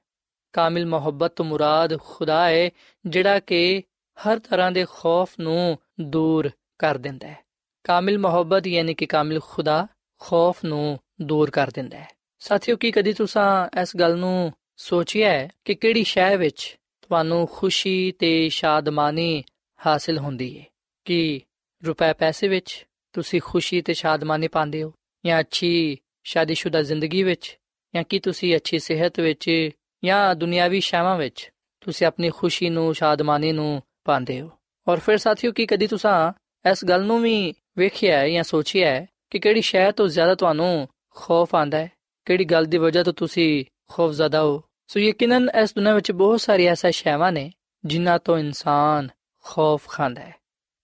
ਕਾਮਿਲ 0.54 0.86
ਮੁਹੱਬਤ 0.86 1.32
ਤੋਂ 1.32 1.46
ਮੁਰਾਦ 1.46 2.00
ਖੁਦਾ 2.00 2.50
ਹੈ, 2.50 2.70
ਜਿਹੜਾ 3.06 3.39
ਕਿ 3.39 3.84
ਹਰ 4.18 4.39
ਤਰ੍ਹਾਂ 4.39 4.72
ਦੇ 4.72 4.86
ਖੌਫ 4.89 5.39
ਨੂੰ 5.39 5.77
ਦੂਰ 6.01 6.51
ਕਰ 6.80 6.98
ਦਿੰਦਾ 6.98 7.27
ਹੈ। 7.27 7.38
ਕਾਮਿਲ 7.84 8.18
ਮੁਹੱਬਤ 8.18 8.68
ਯਾਨੀ 8.68 8.94
ਕਿ 8.94 9.06
ਕਾਮਿਲ 9.06 9.39
ਖੁਦਾ 9.44 9.88
ਖੌਫ 10.20 10.66
ਨੂੰ 10.66 11.00
ਦੂਰ 11.22 11.50
ਕਰ 11.50 11.70
ਦਿੰਦਾ 11.70 11.98
ਹੈ। 11.98 12.10
ਸਾਥੀਓ, 12.39 12.75
ਕੀ 12.75 12.92
ਕਦੀ 12.92 13.13
ਤੁਸੀਂ 13.13 13.82
ਇਸ 13.82 13.98
ਗੱਲ 13.98 14.18
ਨੂੰ 14.18 14.54
ਸੋਚਿਆ 14.77 15.32
ਹੈ 15.32 15.50
ਕਿ 15.66 15.75
ਕਿਹੜੀ 15.75 16.04
ਸ਼ੈ 16.04 16.38
ਵਿੱਚ 16.38 16.77
ਤੁਹਾਨੂੰ 17.01 17.50
ਖੁਸ਼ੀ 17.51 18.12
ਤੇ 18.12 18.50
ਸ਼ਾਦਮਾਨੀ 18.50 19.44
ਹਾਸਿਲ 19.88 20.18
ਹੁੰਦੀ 20.18 20.60
ਹੈ? 20.60 20.66
ਕਿ 21.06 21.42
ਰੁਪਏ 21.88 22.13
ਪੈਸੇ 22.13 22.48
ਵਿੱਚ 22.48 22.86
ਤੁਸੀਂ 23.13 23.42
ਖੁਸ਼ੀ 23.46 23.82
ਤੇ 23.82 23.94
ਸ਼ਾਦਮਾਨੀ 23.94 24.48
ਪਾਉਂਦੇ 24.48 24.84
ਹੋ 24.84 24.94
ਜਾਂ 25.25 25.39
ਅੱਛੀ 25.39 25.98
ਸ਼ਾਦੀशुदा 26.27 26.84
ਜ਼ਿੰਦਗੀ 26.84 27.24
ਵਿੱਚ, 27.24 27.57
ਜਾਂ 27.96 28.03
ਕੀ 28.03 28.19
ਤੁਸੀਂ 28.19 28.55
ਅੱਛੀ 28.55 28.79
ਸਿਹਤ 28.79 29.19
ਵਿੱਚ, 29.19 29.69
ਜਾਂ 30.05 30.36
ਦੁਨਿਆਵੀ 30.36 30.79
ਸ਼ਾਵਾਂ 30.79 31.17
ਵਿੱਚ, 31.17 31.51
ਤੁਸੀਂ 31.81 32.07
ਆਪਣੀ 32.07 32.29
ਖੁਸ਼ੀ 32.29 32.69
ਨੂੰ, 32.69 32.96
ਸ਼ਾਦਮਾਨੀ 32.96 33.51
ਨੂੰ 33.51 33.81
ਪਾਉਂਦੇ 34.03 34.41
ਹੋ? 34.41 34.50
ਔਰ 34.88 35.00
ਫਿਰ 35.00 35.17
ਸਾਥੀਓ, 35.17 35.51
ਕੀ 35.51 35.65
ਕਦੀ 35.65 35.88
ਤੁਸੀਂ 35.88 36.31
ਇਸ 36.72 36.86
ਗੱਲ 36.86 37.03
ਨੂੰ 37.03 37.22
ਵੀ 37.22 37.53
ਵੇਖਿਆ 37.77 38.19
ਹੈ 38.19 38.29
ਜਾਂ 38.29 38.43
ਸੋਚਿਆ 38.43 38.91
ਹੈ 38.91 39.07
ਕਿ 39.29 39.39
ਕਿਹੜੀ 39.39 39.62
ਸ਼ੈ 39.62 39.91
ਤੋਂ 39.91 40.07
ਜ਼ਿਆਦਾ 40.07 40.36
ਤੁਹਾਨੂੰ 40.36 40.88
ਖੌਫ 41.15 41.55
ਆਂਦਾ 41.55 41.77
ਹੈ? 41.77 41.91
ਕਿਹੜੀ 42.25 42.46
ਗੱਲ 42.46 42.65
ਦੀ 42.65 42.77
ਵਜ੍ਹਾ 42.77 43.03
ਤੋਂ 43.03 43.13
ਤੁਸੀਂ 43.13 43.65
ਖੌਫਜ਼ਦਾ 43.89 44.41
ਹੋ? 44.41 44.63
ਸੋ 44.88 45.00
ਯਕੀਨਨ 45.00 45.50
ਇਸ 45.63 45.74
ਦੁਨੀਆਂ 45.74 45.96
ਵਿੱਚ 45.96 46.12
ਬਹੁਤ 46.12 46.41
ਸਾਰੀ 46.41 46.65
ਐਸਾ 46.65 46.91
ਸ਼ੈਵਾਂ 46.91 47.31
ਨੇ 47.31 47.51
ਜਿਨ੍ਹਾਂ 47.86 48.19
ਤੋਂ 48.19 48.38
ਇਨਸਾਨ 48.38 49.10
ਖੌਫ 49.43 49.88
ਖਾਂਦਾ 49.88 50.22
ਹੈ। 50.22 50.36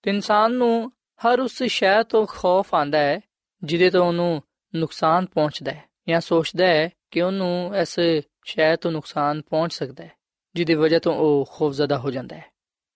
ਤੇ 0.01 0.11
ਇਨਸਾਨ 0.11 0.51
ਨੂੰ 0.51 0.91
ਹਰ 1.25 1.39
ਉਸ 1.39 1.63
ਸ਼ੈ 1.63 2.03
ਤੋਂ 2.03 2.25
ਖੌਫ 2.25 2.73
ਆਂਦਾ 2.73 2.97
ਹੈ, 2.97 3.21
ਜਿਹਦੇ 3.63 3.89
ਤੋਂ 3.89 4.05
ਉਹਨੂੰ 4.05 4.41
ਨੁਕਸਾਨ 4.75 5.25
ਪਹੁੰਚਦਾ 5.25 5.71
ਹੈ 5.71 5.83
ਜਾਂ 6.09 6.21
ਸੋਚਦਾ 6.21 6.67
ਹੈ 6.67 6.89
ਕਿ 7.11 7.21
ਉਹਨੂੰ 7.21 7.75
ਇਸ 7.75 7.99
ਸ਼ੈ 8.45 8.75
ਤੋਂ 8.75 8.91
ਨੁਕਸਾਨ 8.91 9.41
ਪਹੁੰਚ 9.41 9.73
ਸਕਦਾ 9.73 10.03
ਹੈ, 10.03 10.11
ਜਿਹਦੀ 10.55 10.73
ਵਜ੍ਹਾ 10.73 10.99
ਤੋਂ 10.99 11.13
ਉਹ 11.13 11.49
ਖੌਫਜ਼ਦਾ 11.51 11.97
ਹੋ 11.97 12.11
ਜਾਂਦਾ 12.11 12.35
ਹੈ। 12.37 12.45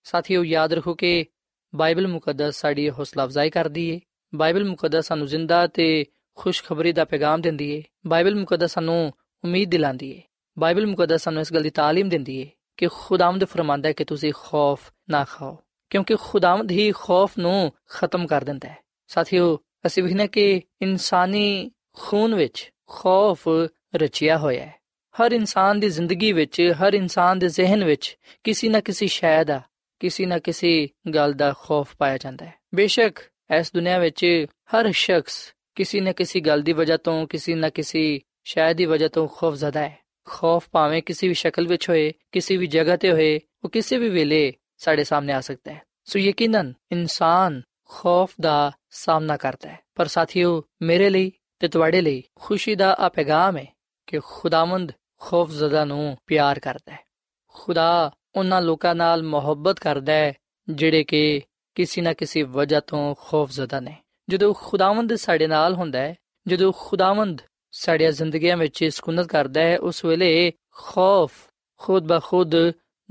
ਸਾਥੀਓ, 0.04 0.44
ਯਾਦ 0.44 0.74
ਰੱਖੋ 0.74 0.94
ਕਿ 0.94 1.26
ਬਾਈਬਲ 1.76 2.08
ਮੁਕੱਦਸ 2.08 2.56
ਸਾਡੀ 2.56 2.90
ਹੌਸਲਾ 2.90 3.24
ਅਫਜ਼ਾਈ 3.24 3.50
ਕਰਦੀ 3.50 3.90
ਏ। 3.90 4.00
ਬਾਈਬਲ 4.36 4.64
ਮੁਕੱਦਸ 4.64 5.08
ਸਾਨੂੰ 5.08 5.28
ਜ਼ਿੰਦਾ 5.28 5.68
ਤੇ 5.68 6.06
ਖੁਸ਼ਖਬਰੀ 6.36 6.94
ਦਾ 6.94 7.06
ਪੈਗਾਮ 7.06 7.42
ਦਿੰਦੀ 7.42 7.72
ਏ। 7.72 7.84
ਬਾਈਬਲ 8.08 8.36
ਮੁਕੱਦਸ 8.36 8.74
ਸਾਨੂੰ 8.74 9.14
ਉਮੀਦ 9.44 9.72
ਦਿਲਾਉਂਦੀ 9.72 10.12
ਏ। 10.12 10.22
ਬਾਈਬਲ 10.60 10.86
ਮੁਕੱਦਸ 10.86 11.24
ਸਾਨੂੰ 11.24 11.42
ਇਸ 11.42 11.54
ਗੱਲ 11.54 11.64
ਦੀ 11.64 11.70
ਤਾਲੀਮ 11.70 12.10
ਦਿੰਦੀ 12.10 12.38
ਏ 12.38 12.50
ਕਿ 12.78 12.88
ਖੁਦਾਵੰਦ 12.88 13.46
ਫਰਮਾਂਦਾ 13.46 13.88
ਹੈ 13.88 13.94
ਕਿ 13.94 14.06
ਤੁਸੀਂ 14.06 14.34
ਖੌਫ 14.36 14.92
ਨਾ 15.10 15.24
ਖਾਓ, 15.24 15.58
ਕਿਉਂਕਿ 15.90 16.16
ਖੁਦਾਵੰਦ 16.16 16.72
ਹੀ 16.72 16.92
ਖੌਫ 16.92 17.38
ਨੂੰ 17.38 17.72
ਖਤਮ 17.90 18.28
ਕਰ 18.28 18.44
ਦਿੰਦਾ 18.44 18.70
ਹੈ। 18.70 18.78
ਸਾਥੀਓ 19.08 19.60
ਅਸੀਂ 19.86 20.04
ਵਿਖਨੇ 20.04 20.28
ਕਿ 20.28 20.62
ਇਨਸਾਨੀ 20.82 21.72
ਖੂਨ 21.94 22.36
ਵਿੱਚ 22.36 22.72
ਖੌਫ 22.88 23.48
ਰਚਿਆ 23.96 24.38
ਹੋਇਆ 24.38 24.66
ਹੈ। 24.66 24.76
ਹਰ 25.16 25.32
ਇਨਸਾਨ 25.32 25.80
ਦੀ 25.80 25.90
ਜ਼ਿੰਦਗੀ 25.90 26.32
ਵਿੱਚ, 26.32 26.74
ਹਰ 26.82 26.94
ਇਨਸਾਨ 26.94 27.40
ਦੇ 27.40 27.48
ਜ਼ਿਹਨ 27.48 27.84
ਵਿੱਚ 27.84 28.18
ਕਿਸੇ 28.44 28.70
ਨਾ 28.70 28.80
ਕਿਸੇ 28.80 29.08
ਸ਼ੈ 29.08 29.44
ਦਾ, 29.44 29.62
ਕਿਸੇ 30.00 30.26
ਨਾ 30.26 30.40
ਕਿਸੇ 30.40 30.90
ਗੱਲ 31.16 31.34
ਦਾ 31.34 31.54
ਖੌਫ 31.60 31.96
ਪਾਇਆ 31.98 32.18
ਜਾਂਦਾ 32.18 32.46
ਹੈ। 32.46 32.54
ਬੇਸ਼ੱਕ 32.76 33.20
ਇਸ 33.60 33.74
ਦੁਨੀਆ 33.74 34.00
ਵਿੱਚ 34.00 34.46
ਹਰ 34.76 34.92
ਸ਼ਖਸ 34.92 35.54
ਕਿਸੇ 35.76 36.02
ਨਾ 36.02 36.12
ਕਿਸੇ 36.12 36.40
ਗੱਲ 36.40 36.62
ਦੀ 36.62 36.74
ਵਜ੍ਹਾ 36.74 36.98
ਤੋਂ, 36.98 37.28
ਕਿਸੇ 37.28 37.56
ਨਾ 37.56 37.70
ਕਿਸੇ 37.70 38.20
ਸ਼ੈ 38.44 38.74
ਦੀ 38.74 38.86
ਵਜ੍ਹਾ 38.86 39.08
ਤੋਂ 39.08 39.28
ਖੌਫਜ਼ਦਾ 39.28 39.80
ਹੈ। 39.80 39.98
ਖੌਫ 40.26 40.68
ਭਾਵੇਂ 40.72 41.04
ਕਿਸੇ 41.04 41.28
ਵੀ 41.28 41.34
ਸ਼ਕਲ 41.34 41.68
ਵਿੱਚ 41.68 41.90
ਹੋਏ, 41.90 42.14
ਕਿਸੇ 42.32 42.58
ਵੀ 42.58 42.68
ਜਗ੍ਹਾ 42.68 42.96
ਤੇ 42.96 43.12
ਹੋਏ, 43.12 43.40
ਉਹ 43.64 43.70
ਕਿਸੇ 43.70 43.98
ਵੀ 43.98 44.10
ਵੇਲੇ 44.10 44.54
ਸਾਡੇ 44.78 45.04
ਸਾਹਮਣੇ 45.04 45.34
ਆ 45.34 45.42
ਸਕਦਾ 45.42 45.74
ਹੈ। 45.74 45.82
ਸੋ 46.04 46.20
ਯਕੀਨਨ 46.20 46.74
ਇਨਸਾਨ 46.92 47.62
ਖੌਫ 47.90 48.34
ਦਾ 48.42 48.72
ਸਾਹਮਣਾ 48.90 49.38
ਕਰਦਾ 49.38 49.70
ਹੈ। 49.70 49.80
ਪਰ 49.96 50.06
ਸਾਥੀਓ, 50.06 50.64
ਮੇਰੇ 50.82 51.10
ਲਈ 51.10 51.32
ਤੇ 51.60 51.68
ਤੁਹਾਡੇ 51.68 52.02
ਲਈ 52.02 52.24
ਖੁਸ਼ੀ 52.36 52.76
ਦਾ 52.76 52.96
ਆ 53.00 53.10
ਪੈਗਾਮ 53.10 53.58
ਹੈ 53.58 53.66
ਕਿ 54.08 54.20
ਖੁਦਾਵੰਦ 54.20 54.92
ਖੌਫਜ਼ਦਾ 55.20 55.86
ਨੂੰ 55.86 56.18
ਪਿਆਰ 56.28 56.60
ਕਰਦਾ 56.60 56.94
ਹੈ। 56.94 57.00
ਖੁਦਾ 57.48 58.12
ਉਹਨਾਂ 58.36 58.62
ਲੋਕਾਂ 58.62 58.96
ਨਾਲ 58.96 59.24
ਮੁਹੱਬਤ 59.24 59.80
ਕਰਦਾ 59.80 60.14
ਹੈ 60.14 60.34
ਜਿਹੜੇ 60.70 61.04
ਕਿ 61.04 61.42
ਕਿਸੇ 61.76 62.02
ਨਾ 62.02 62.14
ਕਿਸੇ 62.14 62.44
ਵਜ੍ਹਾ 62.44 62.80
ਤੋਂ 62.80 63.16
ਖੌਫਜ਼ਦਾ 63.20 63.80
ਨੇ। 63.80 63.98
ਜਦੋਂ 64.30 64.54
ਖੁਦਾਵੰਦ 64.54 65.16
ਸਾਡੇ 65.16 65.48
ਨਾਲ 65.48 65.74
ਹੁੰਦਾ 65.74 66.00
ਹੈ, 66.00 66.16
ਜਦੋਂ 66.48 66.74
ਖੁਦਾਵੰਦ 66.78 67.42
ਸਾਡੀਆਂ 67.72 68.12
ਜ਼ਿੰਦਗੀਆਂ 68.12 68.58
ਵਿੱਚ 68.58 68.86
ਸਕੂਨਤ 68.86 69.28
ਕਰਦਾ 69.28 69.62
ਹੈ, 69.62 69.80
ਉਸ 69.80 70.06
ਵੇਲੇ 70.06 70.54
ਖੌਫ 70.72 71.32
ਖੁਦ 71.78 72.08
ਬਖੁਦ 72.08 72.52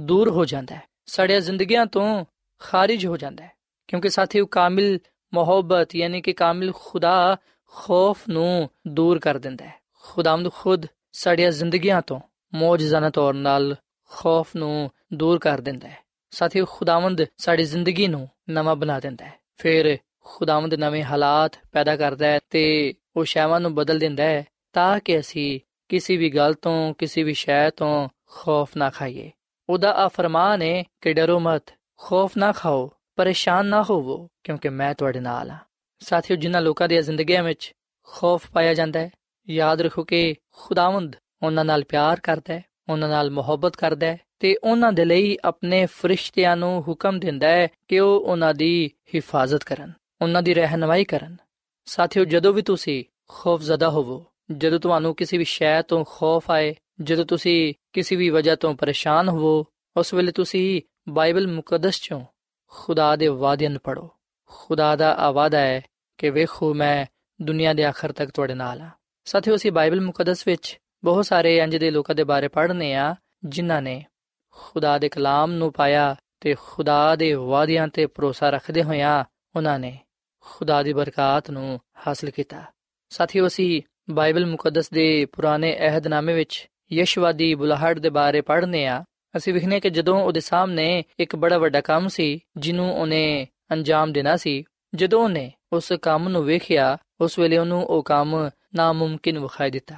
ਦੂਰ 0.00 0.30
ਹੋ 0.30 0.44
ਜਾਂਦਾ 0.44 0.74
ਹੈ। 0.74 0.82
ਸਾਡੀਆਂ 1.06 1.40
ਜ਼ਿੰਦਗੀਆਂ 1.40 1.86
ਤੋਂ 1.86 2.24
ਖਾਰਿਜ 2.58 3.06
ਹੋ 3.06 3.16
ਜਾਂਦਾ 3.16 3.44
ਹੈ। 3.44 3.55
ਕਿਉਂਕਿ 3.88 4.08
ਸਾਥੀਓ 4.08 4.46
ਕਾਮਿਲ 4.46 4.98
ਮੁਹੱਬਤ, 5.34 5.96
ਯਾਨੀ 5.96 6.22
ਕਿ 6.22 6.32
ਕਾਮਿਲ 6.32 6.72
ਖੁਦਾ 6.74 7.36
ਖੌਫ 7.74 8.28
ਨੂੰ 8.28 8.70
ਦੂਰ 8.88 9.18
ਕਰ 9.18 9.38
ਦਿੰਦਾ 9.38 9.64
ਹੈ। 9.64 9.74
ਖੁਦਾਵੰਦ 10.02 10.52
ਖੁਦ 10.52 10.86
ਸਾਡੀਆਂ 11.12 11.50
ਜ਼ਿੰਦਗੀਆਂ 11.50 12.02
ਤੋਂ, 12.02 12.20
ਮੌਜਜ਼ਾਨਾ 12.54 13.10
ਤੌਰ 13.10 13.34
ਨਾਲ 13.34 13.76
ਖੌਫ 14.10 14.56
ਨੂੰ 14.56 14.90
ਦੂਰ 15.14 15.38
ਕਰ 15.38 15.60
ਦਿੰਦਾ 15.60 15.88
ਹੈ। 15.88 15.98
ਸਾਥੀਓ 16.30 16.64
ਖੁਦਾਵੰਦ 16.64 17.26
ਸਾਡੀ 17.36 17.64
ਜ਼ਿੰਦਗੀ 17.64 18.08
ਨੂੰ 18.08 18.28
ਨਵਾਂ 18.50 18.76
ਬਣਾ 18.76 19.00
ਦਿੰਦਾ 19.00 19.24
ਹੈ। 19.24 19.34
ਫਿਰ 19.56 19.98
ਖੁਦਾਵੰਦ 20.24 20.74
ਨਵੇਂ 20.74 21.04
ਹਾਲਾਤ 21.04 21.52
ਪੈਦਾ 21.72 21.96
ਕਰਦਾ 21.96 22.26
ਹੈ 22.26 22.40
ਤੇ 22.50 22.94
ਉਹ 23.16 23.24
ਸ਼ੈਵਾਂ 23.24 23.60
ਨੂੰ 23.60 23.74
ਬਦਲ 23.74 23.98
ਦਿੰਦਾ 23.98 24.22
ਹੈ 24.22 24.46
ਤਾਂ 24.72 25.00
ਕਿ 25.00 25.20
ਅਸੀਂ 25.20 25.60
ਕਿਸੇ 25.88 26.16
ਵੀ 26.16 26.30
ਗੱਲ 26.30 26.54
ਤੋਂ, 26.54 26.94
ਕਿਸੇ 26.94 27.22
ਵੀ 27.22 27.34
ਸ਼ੈ 27.34 27.70
ਤੋਂ 27.70 28.08
ਖੌਫ 28.26 28.76
ਨਾ 28.76 28.90
ਖਾਈਏ। 28.90 29.32
ਉਹਦਾ 29.68 29.94
ਆ 29.94 30.08
ਫਰਮਾਨ 30.08 30.62
ਹੈ 30.62 30.84
ਕਿ 31.00 31.12
ਡਰੋ 31.12 31.40
ਮਤ, 31.40 31.64
ਖੌਫ 31.98 32.36
ਨਾ 32.36 32.52
ਖਾਓ। 32.52 32.90
ਪਰੇਸ਼ਾਨ 33.16 33.66
ਨਾ 33.66 33.82
ਹੋਵੋ, 33.82 34.28
ਕਿਉਂਕਿ 34.44 34.68
ਮੈਂ 34.68 34.94
ਤੁਹਾਡੇ 34.94 35.20
ਨਾਲ 35.20 35.50
ਹਾਂ। 35.50 35.58
ਸਾਥੀਓ, 35.98 36.36
ਜਿਨ੍ਹਾਂ 36.36 36.62
ਲੋਕਾਂ 36.62 36.88
ਦੀਆਂ 36.88 37.02
ਜ਼ਿੰਦਗੀਆਂ 37.02 37.42
ਵਿੱਚ 37.42 37.72
ਖੌਫ 38.06 38.50
ਪਾਇਆ 38.50 38.74
ਜਾਂਦਾ 38.74 39.00
ਹੈ, 39.00 39.10
ਯਾਦ 39.50 39.80
ਰੱਖੋ 39.80 40.04
ਕਿ 40.04 40.34
ਖੁਦਾਵੰਦ 40.52 41.16
ਉਹਨਾਂ 41.42 41.64
ਨਾਲ 41.64 41.84
ਪਿਆਰ 41.84 42.20
ਕਰਦਾ 42.20 42.54
ਹੈ, 42.54 42.64
ਉਹਨਾਂ 42.88 43.08
ਨਾਲ 43.08 43.30
ਮੁਹੱਬਤ 43.30 43.76
ਕਰਦਾ 43.76 44.06
ਹੈ 44.06 44.18
ਤੇ 44.38 44.56
ਉਹਨਾਂ 44.64 44.92
ਦੇ 44.92 45.04
ਲਈ 45.04 45.36
ਆਪਣੇ 45.44 45.86
ਫਰਿਸ਼ਤਿਆਂ 45.86 46.56
ਨੂੰ 46.56 46.82
ਹੁਕਮ 46.88 47.18
ਦਿੰਦਾ 47.18 47.48
ਹੈ 47.48 47.68
ਕਿ 47.88 48.00
ਉਹ 48.00 48.20
ਉਹਨਾਂ 48.20 48.54
ਦੀ 48.54 48.90
ਹਿਫਾਜ਼ਤ 49.14 49.64
ਕਰਨ, 49.64 49.92
ਉਹਨਾਂ 50.22 50.42
ਦੀ 50.42 50.54
ਰਹਿਨਮਾਈ 50.54 51.04
ਕਰਨ। 51.04 51.36
ਸਾਥੀਓ, 51.84 52.24
ਜਦੋਂ 52.24 52.52
ਵੀ 52.52 52.62
ਤੁਸੀਂ 52.62 53.04
ਖੌਫਜ਼ਦਾ 53.28 53.90
ਹੋਵੋ, 53.90 54.24
ਜਦੋਂ 54.52 54.78
ਤੁਹਾਨੂੰ 54.78 55.14
ਕਿਸੇ 55.14 55.38
ਵੀ 55.38 55.44
ਸ਼ੈ 55.44 55.82
ਤੋਂ 55.82 56.04
ਖੌਫ 56.04 56.50
ਆਏ, 56.50 56.74
ਜਦੋਂ 57.00 57.24
ਤੁਸੀਂ 57.24 57.74
ਕਿਸੇ 57.92 58.16
ਵੀ 58.16 58.30
ਵਜ੍ਹਾ 58.30 58.56
ਤੋਂ 58.56 58.74
ਪਰੇਸ਼ਾਨ 58.74 59.28
ਹੋਵੋ, 59.28 59.64
ਉਸ 59.96 60.14
ਵੇਲੇ 60.14 60.32
ਤੁਸੀਂ 60.32 60.82
ਬਾਈਬਲ 61.08 61.46
ਮੁਕੱਦਸ 61.46 62.00
ਚੋਂ 62.00 62.20
ਖੁਦਾ 62.66 63.16
ਦੇ 63.16 63.28
ਵਾਅਦਿਆਂ 63.28 63.70
ਨੂੰ 63.70 63.80
ਪੜੋ 63.84 64.10
ਖੁਦਾ 64.46 64.96
ਦਾ 64.96 65.14
ਆਵਾਦਾ 65.14 65.60
ਹੈ 65.60 65.82
ਕਿ 66.18 66.30
ਵੇਖੋ, 66.30 66.74
ਮੈਂ 66.74 67.06
ਦੁਨੀਆ 67.42 67.72
ਦੇ 67.72 67.84
ਆਖਰ 67.84 68.12
ਤੱਕ 68.12 68.30
ਤੁਹਾਡੇ 68.30 68.54
ਨਾਲ 68.54 68.80
ਹਾਂ। 68.80 68.90
ਸਾਥੀਓ, 69.24 69.56
ਅਸੀਂ 69.56 69.72
ਬਾਈਬਲ 69.72 70.00
ਮੁਕੱਦਸ 70.00 70.46
ਵਿੱਚ 70.46 70.80
ਬਹੁਤ 71.04 71.26
ਸਾਰੇ 71.26 71.56
ਇੰਜ 71.56 71.76
ਦੇ 71.76 71.90
ਲੋਕਾਂ 71.90 72.14
ਦੇ 72.14 72.24
ਬਾਰੇ 72.24 72.48
ਪੜ੍ਹਨੇ 72.48 72.94
ਆ, 72.94 73.14
ਜਿਨ੍ਹਾਂ 73.44 73.82
ਨੇ 73.82 74.04
ਖੁਦਾ 74.50 74.98
ਦੇ 74.98 75.08
ਕਲਾਮ 75.08 75.52
ਨੂੰ 75.52 75.72
ਪਾਇਆ 75.72 76.16
ਤੇ 76.40 76.56
ਖੁਦਾ 76.60 77.16
ਦੇ 77.16 77.32
ਵਾਅਦਿਆਂ 77.32 77.88
ਤੇ 77.88 78.06
ਭਰੋਸਾ 78.06 78.50
ਰੱਖਦੇ 78.50 78.82
ਹੋਇਆਂ 78.82 79.24
ਉਹਨਾਂ 79.56 79.78
ਨੇ 79.78 79.98
ਖੁਦਾ 80.40 80.82
ਦੀ 80.82 80.92
ਬਰਕਤ 80.92 81.50
ਨੂੰ 81.50 81.80
ਹਾਸਲ 82.06 82.30
ਕੀਤਾ। 82.30 82.62
ਸਾਥੀਓ, 83.08 83.46
ਅਸੀਂ 83.46 83.82
ਬਾਈਬਲ 84.10 84.46
ਮੁਕੱਦਸ 84.46 84.90
ਦੇ 84.90 85.26
ਪੁਰਾਣੇ 85.26 85.78
ਅਹਿਦਨਾਮੇ 85.78 86.34
ਵਿੱਚ 86.34 86.68
ਯਸ਼ਵਾ 86.92 87.32
ਦੀ 87.32 87.54
ਬੁਲਾਹਟ 87.54 87.98
ਦੇ 87.98 88.10
ਬਾਰੇ 88.10 88.40
ਪੜ੍ਹਨੇ 88.40 88.86
ਆ। 88.86 89.04
ਅਸੀਂ 89.36 89.54
ਵਿਖਨੇ 89.54 89.80
ਕਿ 89.80 89.90
ਜਦੋਂ 89.90 90.22
ਉਹਦੇ 90.22 90.40
ਸਾਹਮਣੇ 90.40 91.04
ਇੱਕ 91.18 91.36
ਬੜਾ 91.36 91.58
ਵੱਡਾ 91.58 91.80
ਕੰਮ 91.80 92.08
ਸੀ, 92.08 92.40
ਜਿਹਨੂੰ 92.56 93.00
ਉਹਨੇ 93.00 93.48
ਅੰਜਾਮ 93.72 94.12
ਦੇਣਾ 94.12 94.36
ਸੀ, 94.36 94.64
ਜਦੋਂ 94.94 95.24
ਉਹਨੇ 95.24 95.52
ਉਸ 95.72 95.92
ਕੰਮ 96.02 96.28
ਨੂੰ 96.28 96.44
ਵੇਖਿਆ, 96.44 96.98
ਉਸ 97.20 97.38
ਵੇਲੇ 97.38 97.58
ਉਹਨੂੰ 97.58 97.84
ਉਹ 97.84 98.02
ਕੰਮ 98.02 98.50
ਨਾਮੁਮਕਿਨ 98.74 99.38
ਵਿਖਾਈ 99.38 99.70
ਦਿੱਤਾ। 99.70 99.96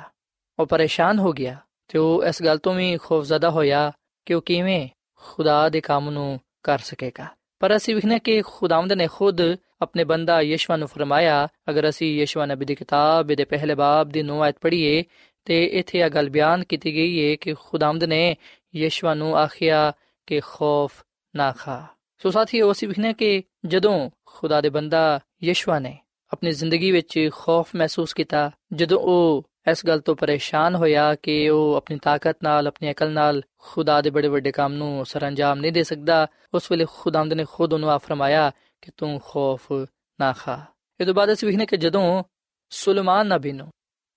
ਉਹ 0.58 0.66
ਪਰੇਸ਼ਾਨ 0.66 1.18
ਹੋ 1.18 1.32
ਗਿਆ 1.32 1.56
ਤੇ 1.88 1.98
ਉਹ 1.98 2.24
ਇਸ 2.24 2.42
ਗੱਲ 2.42 2.58
ਤੋਂ 2.58 2.74
ਵੀ 2.74 2.96
ਖੌਫਜ਼ਦਾ 2.96 3.50
ਹੋਇਆ 3.50 3.92
ਕਿ 4.26 4.34
ਉਹ 4.34 4.42
ਕਿਵੇਂ 4.42 4.88
ਖੁਦਾ 5.16 5.68
ਦੇ 5.68 5.80
ਕੰਮ 5.80 6.10
ਨੂੰ 6.10 6.40
ਕਰ 6.62 6.78
ਸਕੇਗਾ। 6.78 7.26
ਪਰ 7.58 7.76
ਅਸੀਂ 7.76 7.94
ਵਿਖਨੇ 7.94 8.18
ਕਿ 8.18 8.42
ਖੁਦਾਵੰਦ 8.42 8.92
ਨੇ 8.92 9.06
ਖੁਦ 9.06 9.40
ਆਪਣੇ 9.82 10.04
ਬੰਦਾ 10.04 10.42
ਯਸ਼ਵਾ 10.42 10.76
ਨੂੰ 10.76 10.88
ਫਰਮਾਇਆ, 10.88 11.48
ਅਗਰ 11.70 11.88
ਅਸੀਂ 11.88 12.20
ਯਸ਼ਵਾ 12.20 12.46
ਨਬੀ 12.46 12.64
ਦੀ 12.64 12.74
ਕਿਤਾਬ 12.74 13.26
ਦੇ 13.26 13.44
ਪਹਿਲੇ 13.44 13.74
ਬਾਬ 13.74 14.08
ਦੀ 14.08 14.22
9 14.22 14.40
ਆਇਤ 14.40 14.56
ਪੜ੍ਹੀਏ, 14.60 15.04
ਤੇ 15.44 15.64
ਇੱਥੇ 15.64 15.98
ਇਹ 15.98 16.10
ਗੱਲ 16.10 16.30
ਬਿਆਨ 16.30 16.64
ਕੀਤੀ 16.64 16.94
ਗਈ 16.94 17.30
ਹੈ 17.30 17.36
ਕਿ 17.36 17.54
ਖੁਦਾਵੰਦ 17.54 18.04
ਨੇ 18.04 18.36
ਯਸ਼ਵਾ 18.76 19.14
ਨੂੰ 19.14 19.36
ਆਖਿਆ 19.36 19.92
ਕਿ 20.26 20.40
ਖੌਫ 20.40 21.04
ਨਾ 21.36 21.52
ਖਾ। 21.52 21.86
ਸੋ 22.18 22.30
ਸਾਥੀਓ, 22.30 22.72
ਅਸੀਂ 22.72 22.88
ਵਿਖਨੇ 22.88 23.12
ਕਿ 23.12 23.42
ਜਦੋਂ 23.66 24.10
ਖੁਦਾ 24.26 24.60
ਦੇ 24.60 24.68
ਬੰਦਾ 24.68 25.20
ਯਸ਼ਵਾ 25.44 25.78
ਨੇ 25.78 25.98
ਆਪਣੀ 26.32 26.52
ਜ਼ਿੰਦਗੀ 26.52 26.90
ਵਿੱਚ 26.92 27.30
ਖੌਫ 27.32 27.68
ਮਹਿਸੂਸ 27.76 28.12
ਕੀਤਾ, 28.12 28.50
ਜਦੋਂ 28.72 29.00
ਉਹ 29.00 29.50
ਇਸ 29.70 29.86
ਗੱਲ 29.86 30.00
ਤੋਂ 30.00 30.16
ਪਰੇਸ਼ਾਨ 30.16 30.74
ਹੋਇਆ 30.74 31.14
ਕਿ 31.14 31.50
ਉਹ 31.50 31.74
ਆਪਣੀ 31.74 31.98
ਤਾਕਤ 31.98 32.36
ਨਾਲ, 32.42 32.66
ਆਪਣੀ 32.66 32.90
ਅਕਲ 32.90 33.12
ਨਾਲ 33.12 33.42
ਖੁਦਾ 33.58 34.00
ਦੇ 34.02 34.10
ਬੜੇ 34.10 34.28
ਵੱਡੇ 34.28 34.52
ਕੰਮ 34.52 34.72
ਨੂੰ 34.72 35.06
ਸਰੰਜਾਮ 35.06 35.58
ਨਹੀਂ 35.58 35.72
ਦੇ 35.72 35.82
ਸਕਦਾ, 35.82 36.26
ਉਸ 36.54 36.70
ਵੇਲੇ 36.70 36.86
ਖੁਦਾਵੰਦ 36.90 37.32
ਨੇ 37.32 37.44
ਖੁਦ 37.50 37.72
ਉਹਨੂੰ 37.72 37.90
ਆਫ਼ਰਮਾਇਆ 37.90 38.50
ਕਿ 38.82 38.90
ਤੂੰ 38.96 39.20
ਖੌਫ 39.24 39.72
ਨਾ 40.20 40.32
ਖਾ। 40.32 40.64
ਇਹ 41.00 41.06
ਤੋਂ 41.06 41.14
ਬਾਅਦ 41.14 41.32
ਅਸੀਂ 41.32 41.48
ਵਿਖਨੇ 41.48 41.66
ਕਿ 41.66 41.76
ਜਦੋਂ 41.76 42.24
ਸੁਲੇਮਾਨ 42.70 43.26
ਨਬੀ 43.26 43.52
ਨੂੰ 43.52 43.70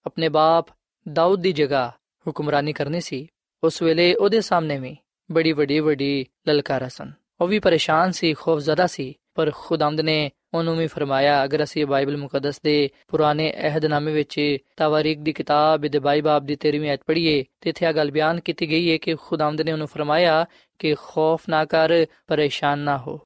ਆਪਣੇ 0.06 0.30
ਬਾਪ 0.30 0.68
ਦਾਊਦ 1.14 1.42
ਦੀ 1.42 1.52
ਜਗ੍ਹਾ 1.52 1.92
ਹੁਕਮਰਾਨੀ 2.28 2.74
ਕਰਨੀ 2.74 3.02
ਸੀ 3.02 3.28
ਉਸ 3.64 3.82
ਵੇਲੇ 3.82 4.14
ਉਹਦੇ 4.14 4.40
ਸਾਹਮਣੇ 4.42 4.78
ਵੀ 4.80 4.96
ਬੜੀ 5.30 5.52
ਵੱਡੀ 5.54 5.80
ਵੱਡੀ 5.80 6.26
ਲਲਕਾਰਾ 6.48 6.88
ਸਨ 6.88 7.12
ਉਹ 7.42 7.48
ਵੀ 7.48 7.60
ਪਰੇਸ਼ਾਨ 7.60 8.12
ਸੀ 8.12 8.34
ਖੌਫਜ਼ਦਾ 8.34 8.88
ਸੀ 8.88 9.14
ਪਰ 9.36 9.52
ਖੁਦਾਵੰਦ 9.56 10.02
ਨੇ 10.02 10.30
ਉਹਨੂੰ 10.54 10.76
ਵੀ 10.78 10.88
ਫਰਮਾਇਆ 10.88 11.44
ਅਗਰ 11.44 11.64
ਅਸੀਂ 11.64 11.86
ਬਾਈਬਲ 11.86 12.18
ਮੁਕੱਦਸ 12.18 12.60
ਦੇ 12.62 12.90
ਪੁਰਾਣੇ 13.08 13.52
ਅਹਿਦਨਾਮੇ 13.60 14.12
ਵਿੱਚ 14.14 14.40
ਤਵਾਰੀਖ 14.78 15.20
ਦੀ 15.20 15.34
ਕਿਤਾਬ 15.34 15.86
ਦੇ 15.88 16.00
ਬਾਈ 16.00 16.22
ਬਾਬ 16.22 16.46
ਦੀ 16.46 16.58
13ਵੀਂ 16.66 16.90
ਆਇਤ 16.90 17.04
ਪੜ੍ਹੀਏ 17.08 17.44
ਤੇ 17.62 17.70
ਇੱਥੇ 17.70 17.86
ਇਹ 17.86 17.94
ਗੱਲ 17.94 18.12
ਬਿਆਨ 18.12 18.40
ਕੀਤੀ 18.40 18.70
ਗਈ 18.70 18.92
ਹੈ 18.92 18.98
ਕਿ 18.98 19.16
ਖੁਦਾਵੰਦ 19.16 19.62
ਨੇ 19.62 19.72
ਉਹਨੂੰ 19.72 19.88
ਫਰਮਾਇਆ 19.88 20.46
ਕਿ 20.80 20.96
ਖੌਫ 21.00 21.50
ਨਾ 21.50 21.64
ਕਰ 21.66 22.06
ਪਰੇਸ਼ਾਨ 22.28 22.80
ਨਾ 22.80 22.98
ਹੋ 22.98 23.20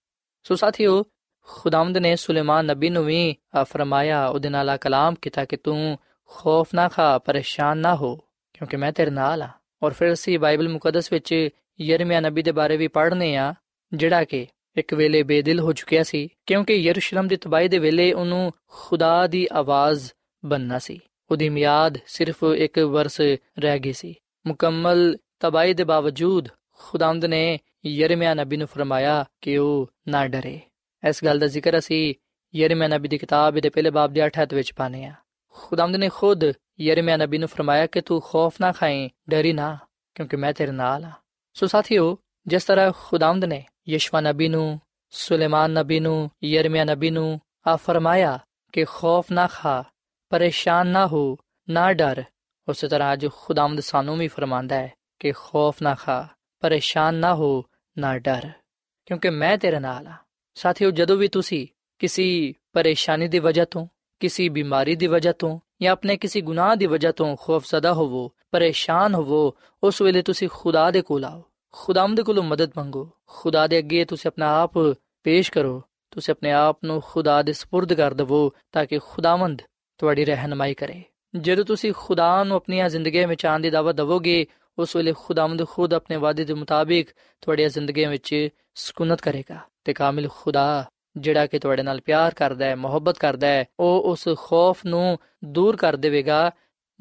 ਸੋ 0.46 0.56
ਸਾਥੀਓ 0.56 1.04
ਖੁਦਾਵੰਦ 1.48 1.98
ਨੇ 1.98 2.16
ਸੁਲੇਮਾਨ 2.16 2.66
ਨਬੀ 2.66 2.90
ਨੂੰ 2.90 3.04
ਵੀ 3.06 3.36
ਫਰਮਾਇਆ 3.64 4.26
ਉਹਦੇ 4.28 4.50
ਨਾਲ 4.50 4.70
ਆ 4.70 4.78
ਕਲਾਮ 4.78 5.16
ਕੀਤਾ 5.16 5.46
ਕਿ 5.46 5.58
ਤੂੰ 5.58 5.98
ਖੌਫ 6.30 6.74
ਨਾ 6.76 6.88
ਖਾ 6.88 7.18
ਪਰੇਸ਼ਾਨ 7.18 7.78
ਨਾ 7.78 7.96
ਹੋ 7.96 8.16
ਕਿਉਂਕਿ 8.54 8.78
ਮੈਂ 8.78 8.92
ਤੇਰੇ 8.92 9.12
ਨਾਲ 9.12 9.42
ਆ 9.42 9.50
ਔਰ 9.86 9.94
ਫਿਰ 9.94 10.14
ਅਸੀਂ 10.14 10.40
ਬਾਈਬਲ 10.40 10.70
ਮੁਕੱਦਸ 10.70 11.12
ਵਿੱਚ 11.14 11.50
ਯਰਮੀਆ 11.82 12.20
ਨਬੀ 12.20 12.44
ਦੇ 12.44 12.52
ਬਾਰੇ 12.52 12.78
ਵੀ 12.78 12.88
ਪੜ੍ਹਨੇ 12.88 13.36
ਆ, 13.36 13.54
ਜਿਹੜਾ 13.94 14.24
ਕਿ 14.24 14.48
ਇੱਕ 14.78 14.94
ਵੇਲੇ 14.94 15.24
ਬੇਦਿਲ 15.24 15.60
ਹੋ 15.60 15.74
ਚੁੱਕਿਆ 15.74 16.04
ਸੀ, 16.04 16.30
ਕਿਉਂਕਿ 16.46 16.74
ਯਰੂਸ਼ਲਮ 16.74 17.28
ਦੀ 17.28 17.36
ਤਬਾਹੀ 17.36 17.68
ਦੇ 17.68 17.80
ਵੇਲੇ 17.80 18.14
ਉਹਨੂੰ 18.14 18.52
ਖੁਦਾ 18.68 19.28
ਦੀ 19.28 19.48
ਆਵਾਜ਼ 19.52 20.12
ਬੰਨਣਾ 20.46 20.80
ਸੀ। 20.80 21.00
ਉਹਦੀ 21.32 21.50
ਮਿਆਦ 21.50 21.98
ਸਿਰਫ 22.08 22.44
ਇੱਕ 22.58 22.80
ਵਰਸ 22.80 23.22
ਰਹਿ 23.60 23.80
ਗਈ 23.80 23.94
ਸੀ। 23.94 24.16
ਮੁਕੰਮਲ 24.48 25.18
ਤਬਾਹੀ 25.40 25.74
ਦੇ 25.74 25.84
ਬਾਵਜੂਦ 25.84 26.48
ਖੁਦਾਵੰਦ 26.78 27.26
ਨੇ 27.26 27.60
ਯਰਮੀਆ 27.86 28.34
ਨਬੀ 28.34 28.58
ਨੂੰ 28.58 28.68
ਫਰਮਾਇਆ 28.68 29.26
ਕਿ 29.42 29.58
ਉਹ 29.58 29.92
ਨਾ 30.08 30.28
ਡਰੇ। 30.28 30.60
ਇਸ 31.10 31.24
ਗੱਲ 31.26 31.40
ਦਾ 31.40 31.48
ਜ਼ਿਕਰ 31.48 31.78
ਅਸੀਂ 31.78 32.16
ਯਰਮੀਆ 32.56 32.88
ਨਬੀ 32.88 33.08
ਦੀ 33.08 33.18
ਕਿਤਾਬ 33.18 33.60
ਦੇ 33.60 33.70
ਪਹਿਲੇ 33.70 33.90
ਬਾਬ 33.90 34.14
ਦੇ 34.14 34.26
8 34.26 34.30
ਹੱਥ 34.42 34.54
ਵਿੱਚ 34.54 34.74
ਪਾਨੇ 34.74 35.06
ਆ 35.06 35.14
ਖੁਦਾਵੰਦ 35.50 35.96
ਨੇ 35.96 36.10
ਖੁਦ 36.10 36.46
ਯਰਮਿਆ 36.80 37.18
ਨਬੀ 37.18 37.38
ਨੂੰ 37.38 37.50
ਫਰਮਾਇਆ 37.50 37.88
ਕਿ 37.88 38.02
ਤੂੰ 38.02 38.22
ਖੌਫ 38.22 38.56
ਨਾ 38.62 38.72
ਖਾਏ 38.72 39.10
ਡਰੀ 39.30 39.54
ਨਾ, 39.54 39.78
ਕਿਉਂਕਿ 40.16 40.38
ਮੈਂ 40.38 40.54
ਤੇਰੇ 40.54 40.72
ਨਾਲ 40.72 41.06
ਆ 41.06 41.12
ਸੋ 41.56 41.68
ਸਾਥੀਓ, 41.68 42.18
ਜਿਸ 42.48 42.64
ਤਰ੍ਹਾਂ 42.64 42.92
ਖੁਦਾਵੰਦ 42.98 43.46
ਨੇ 43.46 43.64
ਯਸ਼ਵਾ 43.90 44.22
ਨਬੀ 44.22 44.48
ਨੂੰ, 44.48 44.80
ਸੁਲੇਮਾਨ 45.10 45.72
ਨਬੀ 45.72 46.00
ਨੂੰ, 46.00 46.30
ਯਰਮਿਆ 46.44 46.84
ਨਬੀ 46.84 47.10
ਨੂੰ 47.10 47.40
ਆ 47.68 47.76
ਫਰਮਾਇਆ 47.76 48.40
ਕਿ 48.74 48.86
ਖੌਫ 48.86 49.32
ਨਾ 49.32 49.48
ਖਾ, 49.48 49.84
ਪਰੇਸ਼ਾਨ 50.32 50.88
ਨਾ 50.88 51.06
ਹੋ, 51.08 51.38
ਨਾ 51.70 51.92
ਡਰ। 51.94 52.24
ਉਸੇ 52.68 52.88
ਤਰ੍ਹਾਂ 52.88 53.14
ਅੱਜ 53.14 53.28
ਖੁਦਾਵੰਦ 53.36 53.80
ਸਾਨੂੰ 53.80 54.18
ਵੀ 54.18 54.28
ਫਰਮਾਂਦਾ 54.28 54.76
ਹੈ 54.76 54.94
ਕਿ 55.20 55.32
ਖੌਫ 55.32 55.82
ਨਾ 55.82 55.94
ਖਾ, 55.96 56.28
ਪਰੇਸ਼ਾਨ 56.60 57.16
ਨਾ 57.16 57.34
ਹੋ, 57.36 57.64
ਨਾ 57.98 58.18
ਡਰ, 58.20 58.50
ਕਿਉਂਕਿ 59.06 59.30
ਮੈਂ 59.30 59.58
ਤੇਰੇ 59.58 59.80
ਨਾਲ 59.80 60.08
ਆ 60.08 60.14
ਸਾਥੀਓ, 60.56 60.92
ਜਦੋਂ 60.92 61.18
ਵੀ 61.18 61.28
ਤੁਸੀਂ 61.28 61.68
ਕਿਸੇ 62.00 62.54
ਪਰੇਸ਼ਾਨੀ 62.74 63.28
ਦੀ 63.28 63.40
ਵਜ੍ਹਾ 63.40 63.66
ਤੋਂ, 63.66 63.88
ਕਿਸੇ 64.20 64.50
ਬਿਮਾਰੀ 64.50 64.96
ਦੀ 64.96 65.08
ਵਜ੍ਹਾ 65.08 65.32
ਤੋਂ 65.32 65.60
ਜਾਂ 65.83 65.93
ਆਪਣੇ 65.93 66.17
ਕਿਸੇ 66.17 66.41
ਗੁਨਾਹ 66.41 66.77
ਦੀ 66.77 66.87
ਵਜ੍ਹਾ 66.87 67.13
ਤੋਂ 67.13 67.37
ਖੌਫਜ਼ਦਾ 67.37 67.93
ਹੋਵੋ 67.93 68.31
ਪਰੇਸ਼ਾਨ 68.51 69.15
ਹੋਵੋ 69.15 69.55
ਉਸ 69.83 70.03
ਵੇਲੇ 70.03 70.23
ਤੁਸੀਂ 70.23 70.49
ਖੁਦਾ 70.53 70.91
ਦੇ 70.91 71.03
ਕੋਲ 71.03 71.25
ਆਓ 71.25 71.43
ਖੁਦਾਵੰਦ 71.73 72.21
ਕੋਲੋਂ 72.21 72.43
ਮਦਦ 72.43 72.71
ਮੰਗੋ 72.77 73.09
ਖੁਦਾ 73.27 73.67
ਦੇ 73.67 73.79
ਅੱਗੇ 73.79 74.05
ਤੁਸੀਂ 74.05 74.29
ਆਪਣਾ 74.29 74.63
ਆਪ 74.63 74.73
ਪੇਸ਼ 75.25 75.53
ਕਰੋ 75.53 75.83
ਤੁਸੀਂ 76.11 76.35
ਆਪਣੇ 76.35 76.53
ਆਪ 76.53 76.79
ਨੂੰ 76.85 77.03
ਖੁਦਾ 77.05 77.43
ਦੇ 77.43 77.53
سپرد 77.53 77.97
ਕਰ 77.97 78.15
ਦਵੋ 78.15 78.53
ਤਾਂ 78.73 78.87
ਕਿ 78.87 78.99
ਖੁਦਾਵੰਦ 78.99 79.63
ਤੁਹਾਡੀ 79.99 80.25
ਰਹਿਨਮਾਈ 80.25 80.75
ਕਰੇ 80.75 81.03
ਜਦੋਂ 81.37 81.65
ਤੁਸੀਂ 81.65 81.93
ਖੁਦਾ 81.97 82.45
ਨੂੰ 82.45 82.57
ਆਪਣੀਆਂ 82.57 82.89
ਜ਼ਿੰਦਗੀਆਂ 82.89 83.29
ਵਿੱਚ 83.29 83.47
ਆਉਣ 83.47 83.61
ਦੀ 83.61 83.71
ਦਾਵਤ 83.71 83.95
ਦਵੋਗੇ 83.95 84.47
ਉਸ 84.79 84.97
ਵੇਲੇ 84.97 85.13
ਖੁਦਾਵੰਦ 85.13 85.67
ਖੁਦ 85.67 85.95
ਆਪਣੇ 85.95 86.17
ਵਾਅਦੇ 86.17 86.45
ਦੇ 86.45 86.55
ਮੁਤਾਬਿਕ 86.55 87.09
ਤੁਹਾਡੀਆਂ 87.41 87.69
ਜ਼ਿੰਦਗੀਆਂ 87.69 88.11
ਵਿੱਚ 88.11 88.49
ਸਕੂਨਤ 88.75 89.21
ਕਰੇਗਾ 89.21 89.59
ਤੇ 89.85 89.93
ਕਾਮਿਲ 89.93 90.29
ਖੁਦਾ 90.33 90.91
ਜਿਹੜਾ 91.18 91.48
ਕਿ 91.48 91.60
ਤੁਹਾਡੇ 91.60 91.84
ਨਾਲ 91.84 92.02
ਪਿਆਰ 92.02 92.34
ਕਰਦਾ 92.34 92.66
ਹੈ, 92.66 92.76
ਮੁਹੱਬਤ 92.76 93.18
ਕਰਦਾ 93.18 93.48
ਹੈ, 93.48 93.66
ਉਹ 93.80 94.02
ਉਸ 94.04 94.28
ਖੌਫ 94.38 94.86
ਨੂੰ 94.86 95.20
ਦੂਰ 95.44 95.76
ਕਰ 95.76 95.96
ਦੇਵੇਗਾ, 95.96 96.52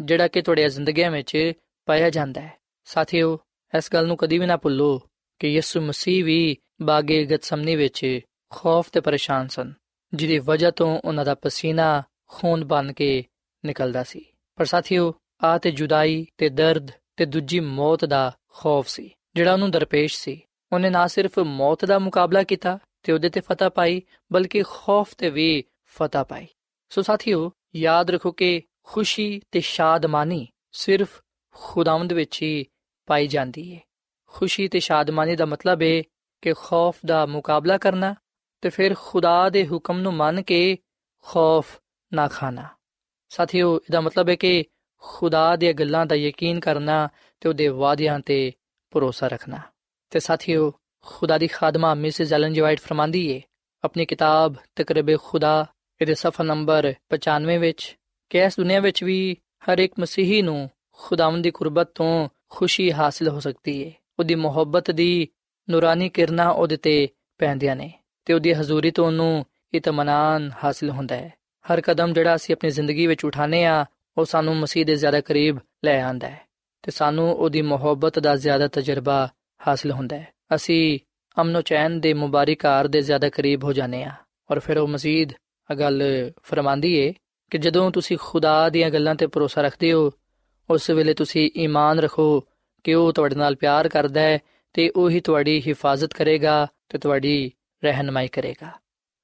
ਜਿਹੜਾ 0.01 0.29
ਕਿ 0.29 0.43
ਤੁਹਾਡੀਆਂ 0.43 0.69
ਜ਼ਿੰਦਗੀਆਂ 0.69 1.11
ਵਿੱਚ 1.11 1.53
ਪਾਇਆ 1.87 2.11
ਜਾਂਦਾ 2.11 2.41
ਹੈ। 2.41 2.53
ਸਾਥੀਓ, 2.85 3.39
ਇਸ 3.77 3.93
ਗੱਲ 3.93 4.07
ਨੂੰ 4.07 4.17
ਕਦੀ 4.17 4.39
ਵੀ 4.39 4.47
ਨਾ 4.47 4.57
ਭੁੱਲੋ 4.57 5.01
ਕਿ 5.39 5.49
ਯਿਸੂ 5.49 5.81
ਮਸੀਹ 5.81 6.25
ਵੀ 6.25 6.57
ਬਾਗੇ 6.83 7.25
ਗਤਸਮਨੀ 7.25 7.77
ਵਿੱਚ 7.77 8.21
ਖੌਫ 8.51 8.91
ਤੇ 8.91 9.01
ਪਰੇਸ਼ਾਨ 9.01 9.49
ਸਨ, 9.49 9.73
ਜਿਹਦੀ 10.15 10.39
ਵਜ੍ਹਾ 10.39 10.71
ਤੋਂ 10.71 11.01
ਉਹਨਾਂ 11.05 11.25
ਦਾ 11.25 11.35
ਪਸੀਨਾ 11.35 12.03
ਖੂਨ 12.29 12.65
ਬਣ 12.65 12.93
ਕੇ 12.93 13.25
ਨਿਕਲਦਾ 13.65 14.03
ਸੀ। 14.03 14.25
ਪਰ 14.57 14.65
ਸਾਥੀਓ, 14.65 15.15
ਆ 15.45 15.59
ਤੇ 15.59 15.71
ਜੁਦਾਈ 15.71 16.27
ਤੇ 16.39 16.49
ਦਰਦ 16.49 16.91
ਤੇ 17.17 17.25
ਦੂਜੀ 17.25 17.61
ਮੌਤ 17.61 18.05
ਦਾ 18.05 18.33
ਖੌਫ 18.53 18.89
ਸੀ, 18.89 19.11
ਜਿਹੜਾ 19.35 19.53
ਉਹਨੂੰ 19.53 19.71
ਦਰਪੇਸ਼ 19.71 20.19
ਸੀ। 20.19 20.41
ਉਹਨੇ 20.73 20.91
ਨਾ 20.91 21.07
ਸਿਰਫ 21.07 21.39
ਮੌਤ 21.39 21.85
ਦਾ 21.85 21.99
ਮੁਕਾਬਲਾ 21.99 22.43
ਕੀਤਾ 22.43 22.79
ਤੇ 23.05 23.13
ਉਹਦੇ 23.13 23.29
ਤੇ 23.29 23.41
ਫਤਹ 23.41 23.65
ਪਾਈ, 23.65 24.03
ਬਲਕਿ 24.33 24.63
ਖੌਫ 24.63 25.15
ਤੇ 25.15 25.31
ਵੀ 25.31 25.65
ਫਤਹ 25.85 26.25
ਪਾਈ। 26.25 26.47
ਸੋ 26.89 27.03
ਸਾਥੀਓ, 27.03 27.53
ਯਾਦ 27.77 28.11
ਰੱਖੋ 28.11 28.33
ਕਿ 28.33 28.63
ਖੁਸ਼ੀ 28.83 29.41
ਤੇ 29.51 29.61
ਸ਼ਾਦਮਾਨੀ 29.61 30.49
ਸਿਰਫ 30.73 31.23
ਖੁਦਾਵੰਦ 31.55 32.13
ਵਿੱਚ 32.13 32.43
ਹੀ 32.43 32.67
ਪਾਈ 33.07 33.27
ਜਾਂਦੀ 33.27 33.75
ਹੈ 33.75 33.81
ਖੁਸ਼ੀ 34.27 34.69
ਤੇ 34.69 34.81
ਸ਼ਾਦਮਾਨੀ 34.81 35.37
ਦਾ 35.37 35.47
ਮਤਲਬ 35.47 35.83
ਹੈ 35.83 36.03
ਕਿ 36.43 36.53
ਖੌਫ 36.53 36.97
ਦਾ 37.07 37.27
ਮੁਕਾਬਲਾ 37.27 37.79
ਕਰਨਾ 37.79 38.15
ਤੇ 38.61 38.69
ਫਿਰ 38.69 38.95
ਖੁਦਾ 38.95 39.51
ਦੇ 39.51 39.67
ਹੁਕਮ 39.67 39.99
ਨੂੰ 39.99 40.15
ਮੰਨ 40.15 40.43
ਕੇ 40.43 40.79
ਖੌਫ 41.23 41.79
ਨਾ 42.13 42.29
ਖਾਣਾ। 42.29 42.69
ਸਾਥੀਓ, 43.29 43.77
ਇਹਦਾ 43.77 44.01
ਮਤਲਬ 44.01 44.29
ਹੈ 44.29 44.35
ਕਿ 44.35 44.65
ਖੁਦਾ 44.99 45.57
ਦੀਆਂ 45.57 45.73
ਗੱਲਾਂ 45.73 46.07
ਦਾ 46.07 46.15
ਯਕੀਨ 46.15 46.61
ਕਰਨਾ 46.61 47.09
ਤੇ 47.41 47.49
ਉਹਦੇ 47.49 47.69
ਵਾਅਦਿਆਂ 47.69 48.21
ਤੇ 48.21 48.53
ਭਰੋਸਾ 48.91 49.29
ਰੱਖਣਾ। 49.29 49.59
ਤੇ 50.11 50.21
ਸਾਥੀਓ 50.21 50.73
ਖੁਦਾ 51.07 51.39
ਦੀ 51.39 51.47
ਖਾਦਮਾ 51.47 51.95
ਮਿਸਿਸ 51.95 52.33
ਐਲਨ 52.33 52.53
ਜੀ 52.53 52.61
ਵਾਈਟ 52.61 52.81
ਫਰਮਾਂਦੀ 52.81 53.31
ਏ। 53.31 53.43
ਆਪਣੀ 53.85 54.07
ਕਿਤਾਬ 54.07 54.55
ਤਕਰੀਬ 54.77 55.17
ਖੁਦਾ 55.17 55.67
ਇਹਦੇ 56.01 56.15
ਸਫਾ 56.15 56.45
ਨੰਬਰ 56.45 56.95
95 57.11 57.59
ਵਿੱਚ 57.59 57.97
ਕਿ 58.31 58.39
ਇਸ 58.39 58.57
ਦੁਨੀਆ 58.57 58.81
ਵਿੱਚ 58.81 59.05
ਵੀ 59.05 59.37
ਹਰ 59.39 59.79
ਇੱਕ 59.79 59.95
ਮਸੀਹੀ 60.01 60.43
ਨੂੰ 60.43 60.71
ਖੁਦਾਵੰਦ 60.93 61.45
ਦੀ 61.45 61.51
ਕੁਰਬਤ 61.51 61.89
ਤੋਂ 61.95 62.29
ਖੁਸ਼ੀ 62.51 62.93
ਹਾਸਲ 62.93 63.29
ਹੋ 63.29 63.41
ਸਕਦੀ 63.41 63.83
ਏ। 63.83 63.93
ਉਹਦੀ 64.19 64.35
ਮੁਹੱਬਤ 64.35 64.91
ਦੀ 64.91 65.29
ਨੂਰਾਨੀ 65.71 66.09
ਕਿਰਨਾਂ 66.09 66.51
ਉਹਦੇ 66.51 66.77
ਤੇ 66.77 67.09
ਪੈਂਦੀਆਂ 67.39 67.77
ਨੇ 67.77 67.93
ਤੇ 68.25 68.33
ਉਹਦੀ 68.33 68.53
ਹਜ਼ੂਰੀ 68.53 68.91
ਤੋਂ 68.91 69.07
ਉਹਨੂੰ 69.07 69.47
ਇਤਮਾਨਾਨ 69.75 70.51
ਹਾਸਲ 70.65 70.91
ਹੁੰਦਾ 70.91 71.17
ਹੈ। 71.17 71.33
ਹਰ 71.73 71.81
ਕਦਮ 71.81 72.13
ਜਿਹੜਾ 72.13 72.35
ਅਸੀਂ 72.35 72.55
ਆਪਣੀ 72.55 72.71
ਜ਼ਿੰਦਗੀ 72.71 73.07
ਵਿੱਚ 73.07 73.25
ਉਠਾਨੇ 73.25 73.65
ਆ 73.65 73.85
ਉਹ 74.19 74.25
ਸਾਨੂੰ 74.25 74.57
ਮਸੀਹ 74.57 74.87
ਦੇ 74.87 74.97
ਜ਼ਿਆਦਾ 74.97 75.21
ਕਰੀਬ 75.21 75.59
ਲੈ 75.85 76.03
ਆਂਦਾ 76.03 76.31
ਹੈ 76.31 76.41
ਤੇ 76.83 76.91
ਸਾਨੂੰ 76.91 77.35
ਉਹਦੀ 77.35 77.63
ਮੁਹੱਬਤ 77.63 78.19
ਦਾ 78.19 78.37
ਜ਼ਿਆਦਾ 78.37 78.69
ਤਜਰਬਾ 78.69 79.29
ਹਾਸਲ 79.69 79.91
ਹੁੰਦਾ 79.91 80.17
ਹੈ। 80.17 80.34
ਅਸੀਂ 80.56 81.00
ਅਮਨੋ 81.42 81.62
ਚੈਨ 81.62 82.00
ਦੇ 82.00 82.14
ਮੁਬਾਰਕਾਰ 82.14 82.88
ਦੇ 82.88 83.02
ਜ਼ਿਆਦਾ 83.02 83.30
ਕਰੀਬ 83.30 83.64
ਹੋ 83.64 83.74
ਜਾਂਦੇ 83.74 84.04
ਆ 84.04 84.12
ਔਰ 84.52 84.60
ਫਿਰ 84.60 84.78
ਉਹ 84.78 84.88
ਮਜ਼ੀਦ 84.88 85.32
ਇਹ 85.70 85.76
ਗੱਲ 85.76 86.04
ਫਰਮਾਂਦੀ 86.44 86.94
ਏ 86.94 87.14
ਕਿ 87.52 87.58
ਜਦੋਂ 87.58 87.92
ਤੁਸੀਂ 87.92 88.18
ਖੁਦਾ 88.18 88.70
ਦੀਆਂ 88.70 88.90
ਗੱਲਾਂ 88.90 89.16
ਤੇ 89.16 89.28
ਭਰੋਸਾ 89.28 89.62
ਰੱਖਦੇ 89.62 89.92
ਹੋ 89.94 90.12
ਉਸ 90.70 90.90
ਵੇਲੇ 90.90 91.14
ਤੁਸੀਂ 91.14 91.50
ਈਮਾਨ 91.56 92.00
ਰੱਖੋ 92.00 92.48
ਕਿ 92.84 92.94
ਉਹ 92.94 93.12
ਤੁਹਾਡੇ 93.14 93.36
ਨਾਲ 93.36 93.56
ਪਿਆਰ 93.56 93.90
ਕਰਦਾ 93.90 94.22
ਹੈ 94.22 94.40
ਤੇ 94.74 94.90
ਉਹ 94.90 95.10
ਹੀ 95.10 95.20
ਤੁਹਾਡੀ 95.20 95.62
ਹਿਫਾਜ਼ਤ 95.68 96.14
ਕਰੇਗਾ 96.14 96.68
ਤੇ 96.90 96.98
ਤੁਹਾਡੀ 96.98 97.52
ਰਹਿਨਮਾਈ 97.84 98.28
ਕਰੇਗਾ 98.28 98.72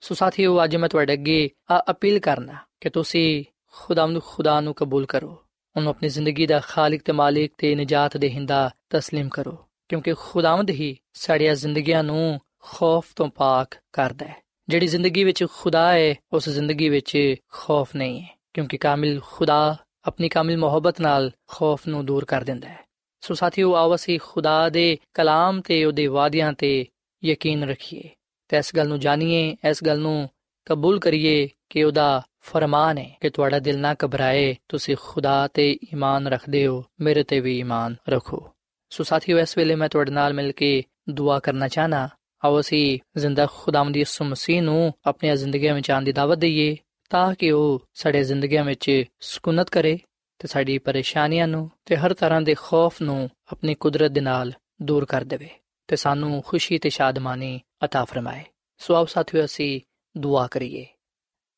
ਸੋ 0.01 0.15
ਸਾਥੀਓ 0.15 0.63
ਅੱਜ 0.63 0.75
ਮੈਂ 0.75 0.89
ਤੁਹਾਡੇ 0.89 1.13
ਅੱਗੇ 1.13 1.49
ਆ 1.71 1.83
ਅਪੀਲ 1.91 2.19
ਕਰਨਾ 2.19 2.57
ਕਿ 2.81 2.89
ਤੁਸੀਂ 2.89 3.43
ਖੁਦਾਵੰਦ 3.73 4.21
ਖੁਦਾ 4.25 4.59
ਨੂੰ 4.61 4.73
ਕਬੂਲ 4.73 5.05
ਕਰੋ 5.05 5.37
ਉਹਨੂੰ 5.75 5.89
ਆਪਣੀ 5.89 6.09
ਜ਼ਿੰਦਗੀ 6.09 6.45
ਦਾ 6.45 6.59
ਖਾਲਕ 6.59 7.01
ਤੇ 7.01 7.11
ਮਾਲਿਕ 7.11 7.53
ਤੇ 7.57 7.75
ਨਜਾਤ 7.75 8.17
ਦੇ 8.17 8.29
ਹਿੰਦਾ 8.29 8.69
تسلیم 8.95 9.29
ਕਰੋ 9.29 9.57
ਕਿਉਂਕਿ 9.90 10.14
ਖੁਦਾਵੰਦ 10.18 10.70
ਹੀ 10.70 10.96
ਸਾਡੀਆਂ 11.12 11.54
ਜ਼ਿੰਦਗੀਆਂ 11.54 12.04
ਨੂੰ 12.04 12.40
ਖੌਫ 12.60 13.06
ਤੋਂ 13.16 13.28
ਪਾਕ 13.28 13.74
ਕਰਦਾ 13.92 14.26
ਹੈ। 14.26 14.36
ਜਿਹੜੀ 14.68 14.86
ਜ਼ਿੰਦਗੀ 14.86 15.24
ਵਿੱਚ 15.24 15.44
ਖੁਦਾ 15.52 15.92
ਹੈ, 15.92 16.14
ਉਸ 16.32 16.48
ਜ਼ਿੰਦਗੀ 16.48 16.88
ਵਿੱਚ 16.88 17.34
ਖੌਫ 17.52 17.96
ਨਹੀਂ 17.96 18.22
ਹੈ, 18.22 18.38
ਕਿਉਂਕਿ 18.54 18.76
ਕਾਮਿਲ 18.76 19.20
ਖੁਦਾ 19.26 19.76
ਆਪਣੀ 20.04 20.28
ਕਾਮਿਲ 20.28 20.56
ਮੁਹੱਬਤ 20.56 21.00
ਨਾਲ 21.00 21.30
ਖੌਫ 21.46 21.88
ਨੂੰ 21.88 22.06
ਦੂਰ 22.06 22.24
ਕਰ 22.24 22.44
ਦਿੰਦਾ 22.44 22.68
ਹੈ। 22.68 22.78
ਸੋ 23.20 23.34
ਸਾਥੀਓ, 23.34 23.74
ਆਓ 23.74 23.94
ਅਸੀਂ 23.94 24.20
ਖੁਦਾ 24.22 24.68
ਦੇ 24.68 24.98
ਕਲਾਮ 25.14 25.60
ਤੇ 25.60 25.84
ਉਹਦੇ 25.84 26.06
ਵਾਅਦਿਆਂ 26.06 26.52
ਤੇ 26.52 26.86
ਯਕੀਨ 27.24 27.64
ਰੱਖੀਏ 27.64 28.10
ਤੇ 28.48 28.56
ਇਸ 28.56 28.76
ਗੱਲ 28.76 28.88
ਨੂੰ 28.88 29.00
ਜਾਣੀਏ, 29.00 29.56
ਇਸ 29.70 29.84
ਗੱਲ 29.84 29.98
ਨੂੰ 29.98 30.28
ਕਬੂਲ 30.64 31.00
ਕਰੀਏ 31.00 31.48
ਕਿ 31.70 31.84
ਉਹਦਾ 31.84 32.22
ਫਰਮਾਨ 32.40 32.98
ਹੈ 32.98 33.16
ਕਿ 33.20 33.30
ਤੁਹਾਡਾ 33.30 33.58
ਦਿਲ 33.58 33.78
ਨਾ 33.78 33.94
ਘਬਰਾਏ, 34.04 34.56
ਤੁਸੀਂ 34.68 34.96
ਖੁਦਾ 35.00 35.48
ਤੇ 35.48 35.72
ਈਮਾਨ 35.72 36.26
ਰੱਖਦੇ 36.26 36.66
ਹੋ, 36.66 36.84
ਮੇਰੇ 37.00 37.22
ਤੇ 37.22 37.40
ਵੀ 37.40 37.58
ਈਮਾਨ 37.58 37.96
ਰੱਖੋ। 38.08 38.50
ਸੋ 38.89 39.03
ਸਾਥੀਓ 39.03 39.39
ਇਸ 39.39 39.57
ਵੇਲੇ 39.57 39.75
ਮੈਂ 39.75 39.89
ਤੁਹਾਡੇ 39.89 40.11
ਨਾਲ 40.11 40.33
ਮਿਲ 40.33 40.51
ਕੇ 40.51 40.83
ਦੁਆ 41.09 41.39
ਕਰਨਾ 41.39 41.67
ਚਾਹਨਾ 41.67 42.09
ਆਓ 42.43 42.59
ਅਸੀਂ 42.59 42.99
ਜ਼ਿੰਦਾ 43.19 43.45
ਖੁਦਾਵੰਦ 43.45 43.93
ਦੀ 43.93 43.99
ਯਿਸੂ 43.99 44.25
ਮਸੀਹ 44.25 44.61
ਨੂੰ 44.61 44.93
ਆਪਣੀਆਂ 45.05 45.35
ਜ਼ਿੰਦਗੀਆਂ 45.35 45.75
ਵਿੱਚ 45.75 45.91
ਆਉਣ 45.91 46.03
ਦੀ 46.03 46.11
ਦਾਵਤ 46.11 46.37
ਦਈਏ 46.37 46.75
ਤਾਂ 47.09 47.35
ਕਿ 47.35 47.51
ਉਹ 47.51 47.87
ਸਾਡੇ 47.93 48.23
ਜ਼ਿੰਦਗੀਆਂ 48.23 48.63
ਵਿੱਚ 48.63 49.03
ਸਕੂਨਤ 49.19 49.69
ਕਰੇ 49.69 49.99
ਤੇ 50.39 50.47
ਸਾਡੀ 50.47 50.77
ਪਰੇਸ਼ਾਨੀਆਂ 50.77 51.47
ਨੂੰ 51.47 51.69
ਤੇ 51.85 51.95
ਹਰ 51.95 52.13
ਤਰ੍ਹਾਂ 52.13 52.41
ਦੇ 52.41 52.55
ਖੌਫ 52.57 53.01
ਨੂੰ 53.01 53.29
ਆਪਣੀ 53.51 53.73
ਕੁਦਰਤ 53.75 54.11
ਦੇ 54.11 54.21
ਨਾਲ 54.21 54.51
ਦੂਰ 54.81 55.05
ਕਰ 55.05 55.23
ਦੇਵੇ 55.23 55.49
ਤੇ 55.87 55.95
ਸਾਨੂੰ 55.95 56.41
ਖੁਸ਼ੀ 56.41 56.77
ਤੇ 56.77 56.89
ਸ਼ਾਦਮਾਨੀ 56.89 57.61
عطا 57.85 58.05
ਫਰਮਾਏ 58.05 58.43
ਸੋ 58.77 58.95
ਆਓ 58.95 59.05
ਸਾਥੀਓ 59.05 59.45
ਅਸੀਂ 59.45 59.81
ਦੁਆ 60.17 60.47
ਕਰੀਏ 60.47 60.85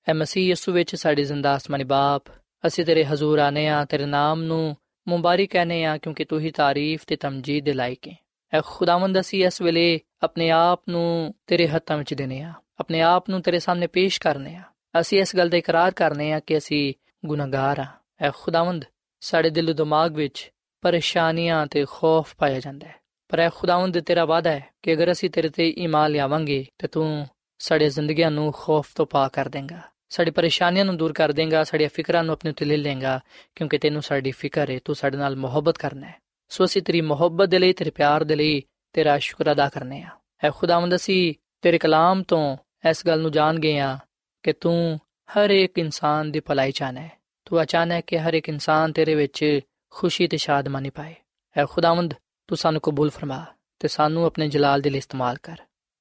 ਐ 0.07 0.13
ਮਸੀਹ 0.13 0.47
ਯਿਸੂ 0.47 0.71
ਵਿੱਚ 0.71 0.95
ਸਾਡੇ 0.95 1.23
ਜ਼ਿੰਦਾ 1.23 1.53
ਆਸਮਾਨੀ 1.53 1.83
ਬਾਪ 1.83 2.29
ਅਸੀਂ 2.67 2.85
ਤੇਰੇ 2.85 3.05
ਹਜ਼ੂਰ 3.05 3.39
ਆਨੇ 3.39 3.67
ਆ 3.67 3.85
ਤੇਰੇ 3.85 4.05
ਨਾਮ 4.05 4.43
ਨੂੰ 4.43 4.75
ਮੁਬਾਰਕ 5.08 5.48
ਕਹਨੇ 5.48 5.84
ਆ 5.84 5.98
ਕਿਉਂਕਿ 5.98 6.24
ਤੂੰ 6.24 6.40
ਹੀ 6.40 6.50
ਤਾਰੀਫ 6.50 7.04
ਤੇ 7.06 7.16
ਤਮਜੀਦ 7.16 7.64
ਦੇ 7.64 7.72
ਲਾਇਕ 7.72 8.08
ਹੈ 8.08 8.16
ਐ 8.54 8.60
ਖੁਦਾਵੰਦ 8.66 9.20
ਅਸੀਂ 9.20 9.46
ਇਸ 9.46 9.62
ਵੇਲੇ 9.62 10.00
ਆਪਣੇ 10.22 10.50
ਆਪ 10.50 10.82
ਨੂੰ 10.88 11.34
ਤੇਰੇ 11.46 11.68
ਹੱਥਾਂ 11.68 11.98
ਵਿੱਚ 11.98 12.14
ਦੇਨੇ 12.14 12.42
ਆ। 12.42 12.52
ਆਪਣੇ 12.80 13.00
ਆਪ 13.00 13.30
ਨੂੰ 13.30 13.42
ਤੇਰੇ 13.42 13.58
ਸਾਹਮਣੇ 13.58 13.86
ਪੇਸ਼ 13.86 14.20
ਕਰਨੇ 14.20 14.56
ਆ। 14.56 14.62
ਅਸੀਂ 15.00 15.20
ਇਸ 15.20 15.36
ਗੱਲ 15.36 15.48
ਦਾ 15.48 15.56
ਇਕਰਾਰ 15.56 15.90
ਕਰਨੇ 15.90 16.32
ਆ 16.32 16.40
ਕਿ 16.40 16.58
ਅਸੀਂ 16.58 16.94
ਗੁਨਾਹਗਾਰ 17.26 17.78
ਆ। 17.80 17.86
ਐ 18.20 18.30
ਖੁਦਾਵੰਦ, 18.30 18.84
ਸਾਡੇ 19.20 19.50
ਦਿਲ 19.50 19.74
ਦਿਮਾਗ 19.74 20.16
ਵਿੱਚ 20.16 20.52
ਪਰੇਸ਼ਾਨੀਆਂ 20.80 21.66
ਤੇ 21.66 21.84
ਖੌਫ 21.90 22.34
ਪਾਇਆ 22.38 22.60
ਜਾਂਦਾ 22.60 22.88
ਹੈ 22.88 22.94
ਪਰ 23.28 23.40
ਐ 23.40 23.48
ਖੁਦਾਵੰਦ, 23.54 24.00
ਤੇਰਾ 24.00 24.24
ਵਾਦਾ 24.24 24.50
ਹੈ 24.50 24.64
ਕਿ 24.82 24.92
ਅਗਰ 24.92 25.12
ਅਸੀਂ 25.12 25.30
ਤੇਰੇ 25.30 25.48
ਤੇ 25.48 25.74
ਈਮਾਨ 25.78 26.10
ਲਿਆਵਾਂਗੇ 26.10 26.66
ਤੇ 26.78 26.88
ਤੂੰ 26.88 27.26
ਸਾਡੇ 27.58 27.90
ਜ਼ਿੰਦਗੀਆਂ 27.90 28.30
ਨੂੰ 28.30 28.52
ਖੌਫ 28.52 28.88
ਤੋਂ 28.94 29.06
ਪਾ 29.06 29.28
ਕਰ 29.28 29.48
ਦੇਂਗਾ। 29.48 29.80
ਸਾਡੀ 30.12 30.30
ਪਰੇਸ਼ਾਨੀਆਂ 30.30 30.84
ਨੂੰ 30.84 30.96
ਦੂਰ 30.96 31.12
ਕਰ 31.12 31.32
ਦੇਂਗਾ, 31.32 31.64
ਸਾਡੀਆਂ 31.64 31.88
ਫਿਕਰਾਂ 31.88 32.24
ਨੂੰ 32.24 32.32
ਆਪਣੇ 32.32 32.50
ਉੱਤੇ 32.50 32.64
ਲੈ 32.64 32.76
ਲੇਂਗਾ 32.76 33.20
ਕਿਉਂਕਿ 33.54 33.78
ਤੈਨੂੰ 33.78 34.02
ਸਾਡੀ 34.02 34.30
ਫਿਕਰ 34.30 34.70
ਹੈ 34.70 34.80
ਤੂੰ 34.84 34.94
ਸਾਡੇ 34.94 35.16
ਨਾਲ 35.16 35.36
ਮੁਹੱਬਤ 35.36 35.78
ਕਰਨਾ 35.78 36.06
ਹੈ। 36.06 36.14
ਸੋ 36.48 36.64
ਅਸੀਂ 36.64 36.82
ਤੇਰੀ 36.82 37.00
ਮੁਹੱਬਤ 37.00 37.48
ਦੇ 37.48 37.58
ਲਈ, 37.58 37.72
ਤੇਰੇ 37.72 37.90
ਪਿਆਰ 37.90 38.24
ਦੇ 38.24 38.36
ਲਈ 38.36 38.62
ਤੇਰਾ 38.92 39.18
ਸ਼ੁਕਰ 39.18 39.52
ਅਦਾ 39.52 39.68
ਕਰਨੇ 39.68 40.02
ਆ। 40.02 40.08
ਐ 40.44 40.50
ਖੁਦਾਵੰਦ, 40.50 40.94
ਅਸੀਂ 40.94 41.34
ਤੇਰੇ 41.62 41.78
ਕਲਾਮ 41.78 42.22
ਤੋਂ 42.22 42.56
ਇਸ 42.90 43.06
ਗੱਲ 43.06 43.20
ਨੂੰ 43.20 43.32
ਜਾਣ 43.32 43.58
ਗਏ 43.58 43.78
ਆ 43.78 43.98
ਕਿ 44.42 44.52
ਤੂੰ 44.52 45.00
ਹਰ 45.30 45.50
ਇੱਕ 45.50 45.78
ਇਨਸਾਨ 45.78 46.30
ਦੀ 46.30 46.40
ਭਲਾਈ 46.40 46.72
ਚਾਹਨਾ 46.72 47.00
ਹੈ। 47.00 47.12
ਤੂੰ 47.44 47.62
ਅਚਾਨਕ 47.62 47.92
ਹੈ 47.92 48.00
ਕਿ 48.00 48.18
ਹਰ 48.18 48.34
ਇੱਕ 48.34 48.48
ਇਨਸਾਨ 48.48 48.92
ਤੇਰੇ 48.92 49.14
ਵਿੱਚ 49.14 49.60
ਖੁਸ਼ੀ 49.90 50.26
ਤੇ 50.26 50.36
ਸ਼ਾਦਮਾਨੀ 50.36 50.90
ਪਾਏ। 50.90 51.14
ਐ 51.56 51.64
ਖੁਦਾਵੰਦ, 51.64 52.14
ਤੂੰ 52.46 52.58
ਸਾਨੂੰ 52.58 52.80
ਕਬੂਲ 52.80 53.10
ਫਰਮਾ 53.10 53.44
ਤੇ 53.78 53.88
ਸਾਨੂੰ 53.88 54.24
ਆਪਣੇ 54.24 54.48
ਜਲਾਲ 54.48 54.80
ਦੇ 54.80 54.90
ਲਈ 54.90 54.98
ਇਸਤੇਮਾਲ 54.98 55.36
ਕਰ। 55.42 55.56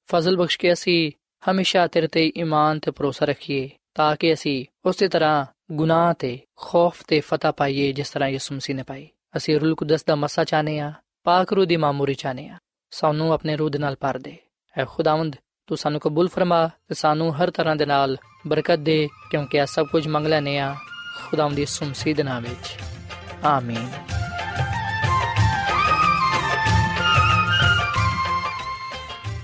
ਫਜ਼ਲ 0.06 0.36
ਬਖਸ਼ 0.36 0.58
ਕੇ 0.58 0.72
ਅਸੀਂ 0.72 1.12
ਹਮੇਸ਼ਾ 1.50 1.86
ਤੇਰੇ 1.86 2.06
ਤੇ 2.06 2.32
ਈਮਾਨ 2.38 2.78
ਤੇ 2.78 2.90
ਭਰੋਸਾ 2.90 3.26
ਰੱਖੀਏ। 3.26 3.70
ਤਾਂ 3.94 4.16
ਕਿ 4.16 4.32
ਅਸੀਂ 4.32 4.64
ਉਸੇ 4.84 5.08
ਤਰ੍ਹਾਂ 5.08 5.46
ਗੁਨਾਹ 5.72 6.14
ਤੇ 6.14 6.38
ਖੌਫ 6.56 7.02
ਤੇ 7.08 7.20
ਫਤਹ 7.20 7.48
ਪਾਈਏ 7.56 7.92
ਜਿਸ 7.92 8.10
ਤਰ੍ਹਾਂ 8.10 8.28
ਯਿਸੂ 8.28 8.54
ਮਸੀਹ 8.54 8.76
ਨੇ 8.76 8.82
ਪਾਈ। 8.82 9.08
ਅਸੀਂ 9.36 9.60
ਰੂਲ 9.60 9.74
ਕੁਦਸ 9.74 10.04
ਦਾ 10.04 10.16
ਮਸਾ 10.16 10.44
ਚਾਹਨੇ 10.44 10.78
ਆ 10.78 10.92
ਪਾਕ 11.24 11.52
ਰੂਹ 11.52 11.66
ਦੀ 11.66 11.76
ਮਾਮੂਰੀ 11.76 12.14
ਚਾਹਨੇ 12.14 12.48
ਆ 12.48 12.56
ਸਾਨੂੰ 12.90 13.32
ਆਪਣੇ 13.32 13.56
ਰੂਹ 13.56 13.70
ਦੇ 13.70 13.78
ਨਾਲ 13.78 13.96
ਭਰ 14.00 14.18
ਦੇ। 14.18 14.36
ਐ 14.78 14.84
ਖੁਦਾਵੰਦ, 14.84 15.36
ਤੂੰ 15.66 15.78
ਸਾਨੂੰ 15.78 16.00
ਕਬੂਲ 16.00 16.28
ਫਰਮਾ 16.28 16.70
ਤੇ 16.88 16.94
ਸਾਨੂੰ 16.94 17.34
ਹਰ 17.36 17.50
ਤਰ੍ਹਾਂ 17.50 17.76
ਦੇ 17.76 17.86
ਨਾਲ 17.86 18.16
ਬਰਕਤ 18.46 18.78
ਦੇ, 18.78 19.08
ਕਿਉਂਕਿ 19.30 19.58
ਇਹ 19.58 19.66
ਸਭ 19.66 19.86
ਕੁਝ 19.86 20.08
ਮੰਗ 20.08 20.26
ਲੈਨੇ 20.26 20.58
ਆ 20.58 20.74
ਖੁਦਾਵੰਦ 21.26 21.56
ਦੀ 21.56 21.66
ਸੁਮਸੀ 21.66 22.14
ਦੇ 22.14 22.22
ਨਾਮ 22.22 22.42
ਵਿੱਚ। 22.42 22.78
ਆਮੀਨ। 23.44 23.88